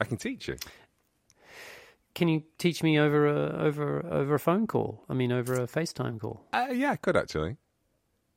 I 0.00 0.04
can 0.04 0.16
teach 0.16 0.48
you. 0.48 0.56
Can 2.14 2.28
you 2.28 2.44
teach 2.58 2.82
me 2.82 2.98
over 2.98 3.26
a 3.26 3.62
over 3.66 4.04
over 4.06 4.34
a 4.34 4.38
phone 4.40 4.66
call? 4.66 5.04
I 5.08 5.14
mean, 5.14 5.32
over 5.32 5.54
a 5.54 5.66
FaceTime 5.66 6.18
call. 6.18 6.46
Uh, 6.52 6.68
yeah, 6.72 6.92
I 6.92 6.96
could 6.96 7.16
actually. 7.16 7.56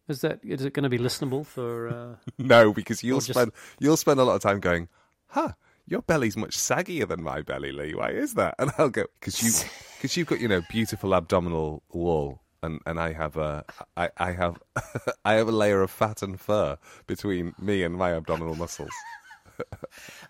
Is 0.10 0.22
that 0.22 0.40
is 0.44 0.66
it 0.66 0.74
going 0.74 0.84
to 0.84 0.90
be 0.90 0.98
listenable 0.98 1.46
for? 1.46 1.88
Uh, 1.88 2.16
No, 2.38 2.74
because 2.74 3.04
you'll 3.04 3.20
Or 3.20 3.22
just- 3.22 3.32
spend 3.40 3.52
you'll 3.80 3.96
spend 3.98 4.20
a 4.20 4.24
lot 4.24 4.36
of 4.36 4.42
time 4.42 4.60
going, 4.60 4.90
huh? 5.28 5.54
Your 5.90 6.04
belly's 6.04 6.38
much 6.38 6.56
saggier 6.56 7.08
than 7.08 7.24
my 7.24 7.42
belly, 7.42 7.72
Lee. 7.72 7.96
Why 7.96 8.12
is 8.12 8.36
that? 8.36 8.54
And 8.60 8.72
I'll 8.78 8.90
go 8.90 9.06
because 9.20 9.42
you 9.42 9.52
because 9.98 10.16
you've 10.16 10.28
got 10.28 10.40
you 10.40 10.48
know 10.48 10.62
beautiful 10.70 11.16
abdominal 11.16 11.82
wall, 11.92 12.42
and, 12.62 12.80
and 12.86 13.00
I 13.00 13.14
have 13.14 13.38
a 13.38 13.66
I, 13.98 14.10
I 14.18 14.32
have 14.34 14.62
I 15.26 15.34
have 15.34 15.48
a 15.48 15.52
layer 15.52 15.82
of 15.82 15.90
fat 15.90 16.22
and 16.22 16.40
fur 16.40 16.78
between 17.08 17.56
me 17.60 17.82
and 17.82 17.96
my 17.96 18.14
abdominal 18.14 18.56
muscles. 18.56 18.92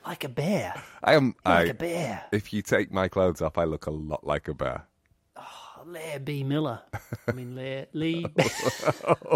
like 0.05 0.23
a 0.23 0.29
bear, 0.29 0.81
I 1.03 1.15
am 1.15 1.35
like 1.43 1.67
I. 1.67 1.71
a 1.71 1.73
bear. 1.73 2.23
If 2.31 2.53
you 2.53 2.61
take 2.61 2.93
my 2.93 3.09
clothes 3.09 3.41
off, 3.41 3.57
I 3.57 3.65
look 3.65 3.85
a 3.85 3.91
lot 3.91 4.25
like 4.25 4.47
a 4.47 4.53
bear. 4.53 4.85
Oh, 5.79 5.89
Lair 5.89 6.19
B. 6.19 6.43
Miller. 6.43 6.81
I 7.27 7.31
mean, 7.31 7.55
Lair 7.55 7.87
Lee. 7.93 8.25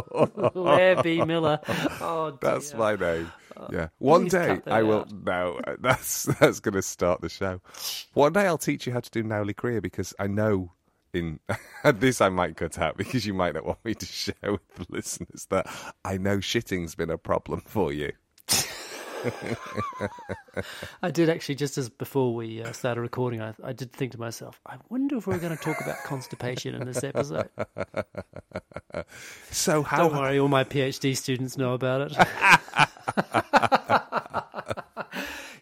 Lair 0.54 1.02
B. 1.02 1.24
Miller. 1.24 1.60
Oh, 2.02 2.32
dear. 2.32 2.52
That's 2.52 2.74
my 2.74 2.96
name. 2.96 3.32
Uh, 3.56 3.68
yeah. 3.72 3.88
One 4.00 4.24
please 4.24 4.32
day 4.34 4.62
I 4.68 4.84
will. 4.84 5.06
No, 5.26 5.60
that's 5.80 6.24
that's 6.24 6.60
going 6.60 6.74
to 6.74 6.82
start 6.82 7.22
the 7.22 7.30
show. 7.30 7.62
One 8.14 8.34
day 8.34 8.46
I'll 8.46 8.58
teach 8.58 8.88
you 8.88 8.94
how 8.94 9.00
to 9.00 9.10
do 9.12 9.24
Nauli 9.24 9.54
Kriya 9.54 9.82
because 9.82 10.14
I 10.20 10.28
know 10.28 10.72
in 11.14 11.40
this 11.96 12.20
I 12.20 12.30
might 12.30 12.58
cut 12.58 12.80
out 12.80 12.98
because 12.98 13.26
you 13.26 13.34
might 13.34 13.54
not 13.54 13.66
want 13.66 13.86
me 13.86 13.94
to 13.94 14.06
share 14.06 14.36
with 14.44 14.68
the 14.76 14.86
listeners 14.90 15.48
that 15.50 15.68
I 16.04 16.18
know 16.18 16.38
shitting's 16.38 16.96
been 16.96 17.12
a 17.12 17.18
problem 17.18 17.62
for 17.66 17.94
you. 17.94 18.12
I 21.02 21.12
did 21.12 21.30
actually 21.30 21.56
just 21.56 21.78
as 21.78 21.90
before 21.90 22.34
we 22.34 22.62
uh, 22.62 22.72
started 22.72 23.02
recording. 23.02 23.42
I, 23.42 23.54
I 23.64 23.74
did 23.74 23.92
think 23.92 24.12
to 24.14 24.20
myself, 24.20 24.60
I 24.66 24.76
wonder 24.90 25.18
if 25.18 25.28
we're 25.28 25.38
going 25.40 25.56
to 25.56 25.62
talk 25.64 25.80
about 25.82 25.98
constipation 26.06 26.76
in 26.76 26.86
this 26.86 27.04
episode. 27.04 27.50
So 29.52 29.84
how? 29.84 30.08
Don't 30.10 30.16
worry, 30.20 30.40
all 30.40 30.48
my 30.48 30.64
PhD 30.64 31.16
students 31.18 31.58
know 31.58 31.74
about 31.74 32.12
it. 32.12 32.12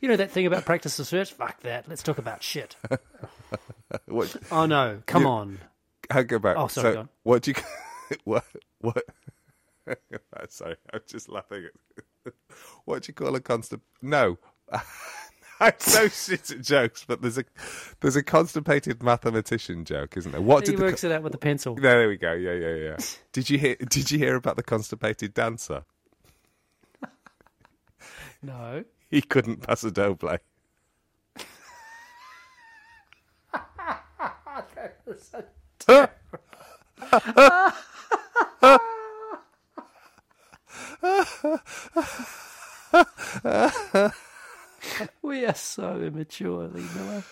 you 0.02 0.10
know 0.10 0.16
that 0.16 0.32
thing 0.32 0.46
about 0.46 0.66
practice 0.66 0.98
research? 1.00 1.32
Fuck 1.34 1.62
that. 1.62 1.88
Let's 1.88 2.04
talk 2.04 2.18
about 2.18 2.44
shit. 2.44 2.76
What, 4.06 4.34
Oh 4.52 4.66
no, 4.68 5.02
come 5.06 5.24
You- 5.24 5.28
on. 5.28 5.60
how 6.10 6.22
go 6.22 6.40
back? 6.40 6.56
Oh, 6.58 6.68
sorry, 6.68 6.94
So 6.94 7.10
what 7.24 7.42
do 7.44 7.52
you? 7.52 7.56
What? 8.24 8.46
What? 8.80 9.04
sorry, 10.50 10.78
I'm 10.94 11.02
just 11.08 11.28
laughing 11.30 11.66
at. 11.66 12.04
What 12.86 13.04
do 13.04 13.10
you 13.10 13.14
call 13.14 13.36
a 13.36 13.40
constant? 13.40 13.84
No. 14.02 14.38
I'm 15.60 15.74
so 15.78 16.08
shit 16.08 16.50
at 16.50 16.62
jokes, 16.62 17.06
but 17.08 17.22
there's 17.22 17.38
a 17.38 17.44
there's 18.00 18.16
a 18.16 18.24
constipated 18.24 19.04
mathematician 19.04 19.86
joke, 19.86 20.18
isn't 20.18 20.32
there? 20.32 20.42
What 20.42 20.66
He 20.66 20.72
did 20.72 20.80
the 20.80 20.86
works 20.86 21.04
it 21.04 21.12
out 21.12 21.22
with 21.22 21.36
a 21.36 21.38
pencil. 21.38 21.76
No, 21.76 21.82
there 21.82 22.08
we 22.08 22.18
go. 22.18 22.34
Yeah, 22.34 22.54
yeah, 22.54 22.74
yeah. 22.74 22.98
Did 23.32 23.52
you 23.52 23.60
hear? 23.60 23.76
Did 23.76 24.10
you 24.10 24.18
hear 24.18 24.36
about 24.36 24.56
the 24.56 24.64
constipated 24.64 25.36
dancer? 25.36 25.84
No. 28.42 28.84
He 29.12 29.22
couldn't 29.22 29.62
pass 29.62 29.84
a 29.84 29.92
doble. 29.92 30.38
We 45.22 45.46
are 45.46 45.54
so 45.54 46.02
immature, 46.02 46.68
Lee 46.68 46.84
Miller. 46.96 47.24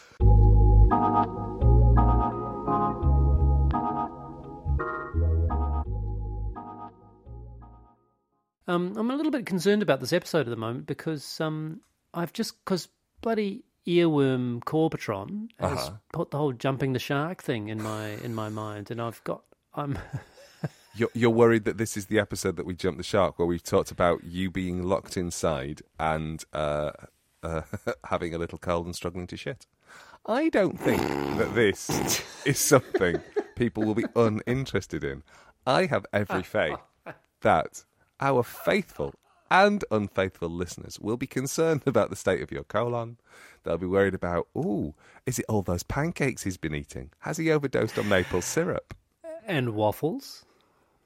Um, 8.67 8.95
I'm 8.97 9.09
a 9.09 9.15
little 9.15 9.31
bit 9.31 9.45
concerned 9.45 9.81
about 9.81 9.99
this 9.99 10.13
episode 10.13 10.41
at 10.41 10.49
the 10.49 10.55
moment 10.55 10.85
because 10.85 11.41
um, 11.41 11.81
I've 12.13 12.33
just 12.33 12.63
because 12.63 12.87
bloody 13.21 13.63
earworm 13.87 14.59
Corbetron 14.63 15.49
has 15.59 15.79
Uh-huh. 15.87 15.97
put 16.13 16.31
the 16.31 16.37
whole 16.37 16.53
jumping 16.53 16.93
the 16.93 16.99
shark 16.99 17.41
thing 17.41 17.69
in 17.69 17.81
my 17.81 18.09
in 18.23 18.35
my 18.35 18.49
mind, 18.49 18.91
and 18.91 19.01
I've 19.01 19.23
got 19.23 19.41
I'm 19.73 19.97
You're, 20.95 21.09
you're 21.13 21.29
worried 21.29 21.65
that 21.65 21.77
this 21.77 21.95
is 21.95 22.07
the 22.07 22.19
episode 22.19 22.55
that 22.57 22.65
we 22.65 22.73
jumped 22.73 22.97
the 22.97 23.03
shark, 23.03 23.37
where 23.37 23.45
we've 23.45 23.63
talked 23.63 23.91
about 23.91 24.23
you 24.23 24.49
being 24.49 24.83
locked 24.83 25.17
inside 25.17 25.81
and 25.99 26.43
uh, 26.53 26.91
uh, 27.43 27.61
having 28.05 28.33
a 28.33 28.37
little 28.37 28.57
cold 28.57 28.85
and 28.85 28.95
struggling 28.95 29.27
to 29.27 29.37
shit. 29.37 29.65
I 30.25 30.49
don't 30.49 30.79
think 30.79 31.01
that 31.37 31.53
this 31.55 31.89
is 32.45 32.59
something 32.59 33.21
people 33.55 33.83
will 33.83 33.95
be 33.95 34.05
uninterested 34.15 35.03
in. 35.03 35.23
I 35.65 35.85
have 35.85 36.05
every 36.11 36.43
faith 36.43 36.79
that 37.41 37.83
our 38.19 38.43
faithful 38.43 39.13
and 39.51 39.83
unfaithful 39.89 40.49
listeners 40.49 40.99
will 40.99 41.17
be 41.17 41.27
concerned 41.27 41.83
about 41.85 42.09
the 42.09 42.15
state 42.15 42.41
of 42.41 42.51
your 42.51 42.63
colon. 42.63 43.17
They'll 43.63 43.77
be 43.77 43.87
worried 43.87 44.13
about, 44.13 44.47
oh, 44.55 44.93
is 45.25 45.39
it 45.39 45.45
all 45.49 45.61
those 45.61 45.83
pancakes 45.83 46.43
he's 46.43 46.57
been 46.57 46.75
eating? 46.75 47.11
Has 47.19 47.37
he 47.37 47.51
overdosed 47.51 47.97
on 47.97 48.09
maple 48.09 48.41
syrup? 48.41 48.93
and 49.49 49.73
waffles. 49.73 50.45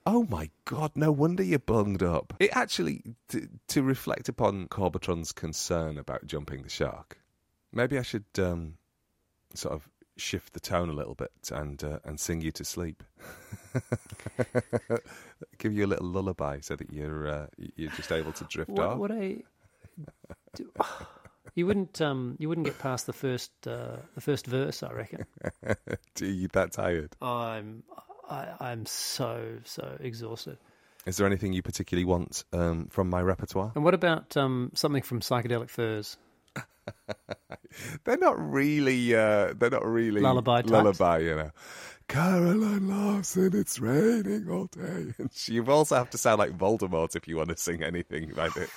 Oh 0.05 0.25
my 0.29 0.49
God! 0.65 0.91
No 0.95 1.11
wonder 1.11 1.43
you're 1.43 1.59
bunged 1.59 2.03
up. 2.03 2.33
It 2.39 2.49
actually 2.53 3.03
to, 3.29 3.47
to 3.69 3.83
reflect 3.83 4.27
upon 4.29 4.67
Corbetron's 4.67 5.31
concern 5.31 5.97
about 5.97 6.27
jumping 6.27 6.63
the 6.63 6.69
shark. 6.69 7.19
Maybe 7.71 7.97
I 7.97 8.01
should 8.01 8.25
um, 8.37 8.73
sort 9.53 9.73
of 9.73 9.87
shift 10.17 10.53
the 10.53 10.59
tone 10.59 10.89
a 10.89 10.93
little 10.93 11.15
bit 11.15 11.31
and 11.51 11.81
uh, 11.83 11.99
and 12.03 12.19
sing 12.19 12.41
you 12.41 12.51
to 12.51 12.65
sleep. 12.65 13.01
Give 15.57 15.73
you 15.73 15.85
a 15.85 15.87
little 15.87 16.05
lullaby 16.07 16.59
so 16.61 16.75
that 16.75 16.91
you're 16.91 17.27
uh, 17.27 17.47
you're 17.75 17.91
just 17.91 18.11
able 18.11 18.33
to 18.33 18.43
drift 18.45 18.69
What, 18.71 18.85
off. 18.87 18.97
what 18.97 19.11
I 19.11 19.37
do, 20.55 20.69
you 21.55 21.65
wouldn't 21.65 22.01
um 22.01 22.35
you 22.39 22.49
wouldn't 22.49 22.65
get 22.65 22.77
past 22.79 23.05
the 23.05 23.13
first 23.13 23.51
uh, 23.65 23.97
the 24.15 24.21
first 24.21 24.47
verse, 24.47 24.83
I 24.83 24.91
reckon. 24.91 25.25
Do 26.15 26.25
you 26.27 26.47
that 26.49 26.73
tired? 26.73 27.15
I'm 27.21 27.83
I, 28.29 28.47
I'm 28.59 28.85
so 28.85 29.57
so 29.63 29.97
exhausted. 29.99 30.57
Is 31.05 31.17
there 31.17 31.27
anything 31.27 31.51
you 31.53 31.61
particularly 31.61 32.05
want 32.05 32.45
um, 32.53 32.87
from 32.87 33.09
my 33.09 33.21
repertoire? 33.21 33.71
And 33.75 33.83
what 33.83 33.93
about 33.93 34.35
um 34.37 34.71
something 34.73 35.03
from 35.03 35.19
Psychedelic 35.19 35.69
Furs? 35.69 36.17
They're 38.03 38.17
not 38.17 38.39
really. 38.39 39.15
Uh, 39.15 39.53
they're 39.57 39.69
not 39.69 39.85
really 39.85 40.21
Lullaby 40.21 40.61
types? 40.61 40.71
Lullaby, 40.71 41.17
you 41.19 41.35
know. 41.35 41.51
Caroline 42.07 42.87
laughs 42.87 43.35
and 43.35 43.55
it's 43.55 43.79
raining 43.79 44.47
all 44.49 44.65
day. 44.65 45.13
And 45.17 45.31
you 45.47 45.65
also 45.65 45.95
have 45.95 46.09
to 46.11 46.17
sound 46.17 46.39
like 46.39 46.57
Voldemort 46.57 47.15
if 47.15 47.27
you 47.27 47.37
want 47.37 47.49
to 47.49 47.57
sing 47.57 47.81
anything 47.81 48.33
like 48.35 48.51
it. 48.57 48.69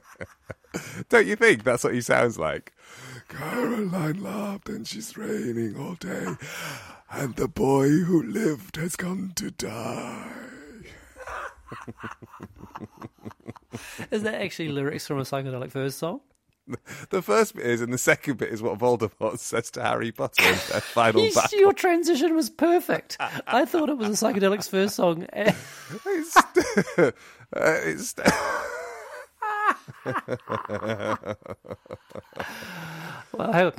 Don't 1.08 1.26
you 1.26 1.36
think 1.36 1.64
that's 1.64 1.84
what 1.84 1.94
he 1.94 2.00
sounds 2.00 2.38
like? 2.38 2.72
Caroline 3.28 4.22
laughed 4.22 4.68
and 4.68 4.86
she's 4.86 5.16
raining 5.16 5.76
all 5.78 5.94
day, 5.94 6.26
and 7.10 7.34
the 7.36 7.48
boy 7.48 7.88
who 7.88 8.22
lived 8.22 8.76
has 8.76 8.96
come 8.96 9.32
to 9.36 9.50
die. 9.50 10.30
Is 14.10 14.22
that 14.22 14.34
actually 14.40 14.68
lyrics 14.70 15.06
from 15.06 15.18
a 15.18 15.22
Psychedelic 15.22 15.70
Furs 15.70 15.94
song? 15.94 16.20
The 17.08 17.22
first 17.22 17.54
bit 17.56 17.64
is, 17.64 17.80
and 17.80 17.90
the 17.92 17.98
second 17.98 18.36
bit 18.38 18.50
is 18.50 18.60
what 18.60 18.78
Voldemort 18.78 19.38
says 19.38 19.70
to 19.72 19.82
Harry 19.82 20.12
Potter 20.12 20.42
in 20.42 20.52
their 20.70 20.80
final 20.82 21.22
You- 21.24 21.32
battle. 21.32 21.58
your 21.58 21.72
transition 21.72 22.34
was 22.34 22.50
perfect. 22.50 23.16
I 23.46 23.64
thought 23.64 23.88
it 23.88 23.96
was 23.96 24.22
a 24.22 24.26
Psychedelic 24.26 24.68
Furs 24.68 24.94
song. 24.94 25.26
It's, 26.06 26.36
uh, 26.98 27.10
it's 27.56 28.14
Well, 33.32 33.50
I 33.50 33.58
hope- 33.58 33.78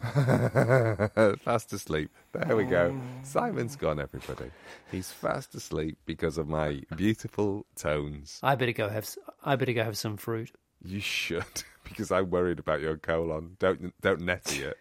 fast 1.44 1.72
asleep. 1.72 2.10
There 2.32 2.56
we 2.56 2.64
go. 2.64 2.94
Oh. 2.96 3.00
Simon's 3.24 3.76
gone, 3.76 4.00
everybody. 4.00 4.50
He's 4.90 5.10
fast 5.10 5.54
asleep 5.54 5.98
because 6.06 6.38
of 6.38 6.48
my 6.48 6.82
beautiful 6.96 7.66
tones. 7.76 8.40
I 8.42 8.54
better 8.54 8.72
go 8.72 8.88
have 8.88 9.04
s- 9.04 9.18
I 9.44 9.56
better 9.56 9.72
go 9.72 9.84
have 9.84 9.96
some 9.98 10.16
fruit. 10.16 10.52
You 10.82 11.00
should, 11.00 11.44
because 11.84 12.10
I'm 12.10 12.30
worried 12.30 12.58
about 12.58 12.80
your 12.80 12.96
colon. 12.96 13.56
Don't 13.58 13.92
don't 14.00 14.22
netty 14.22 14.62
it. 14.62 14.78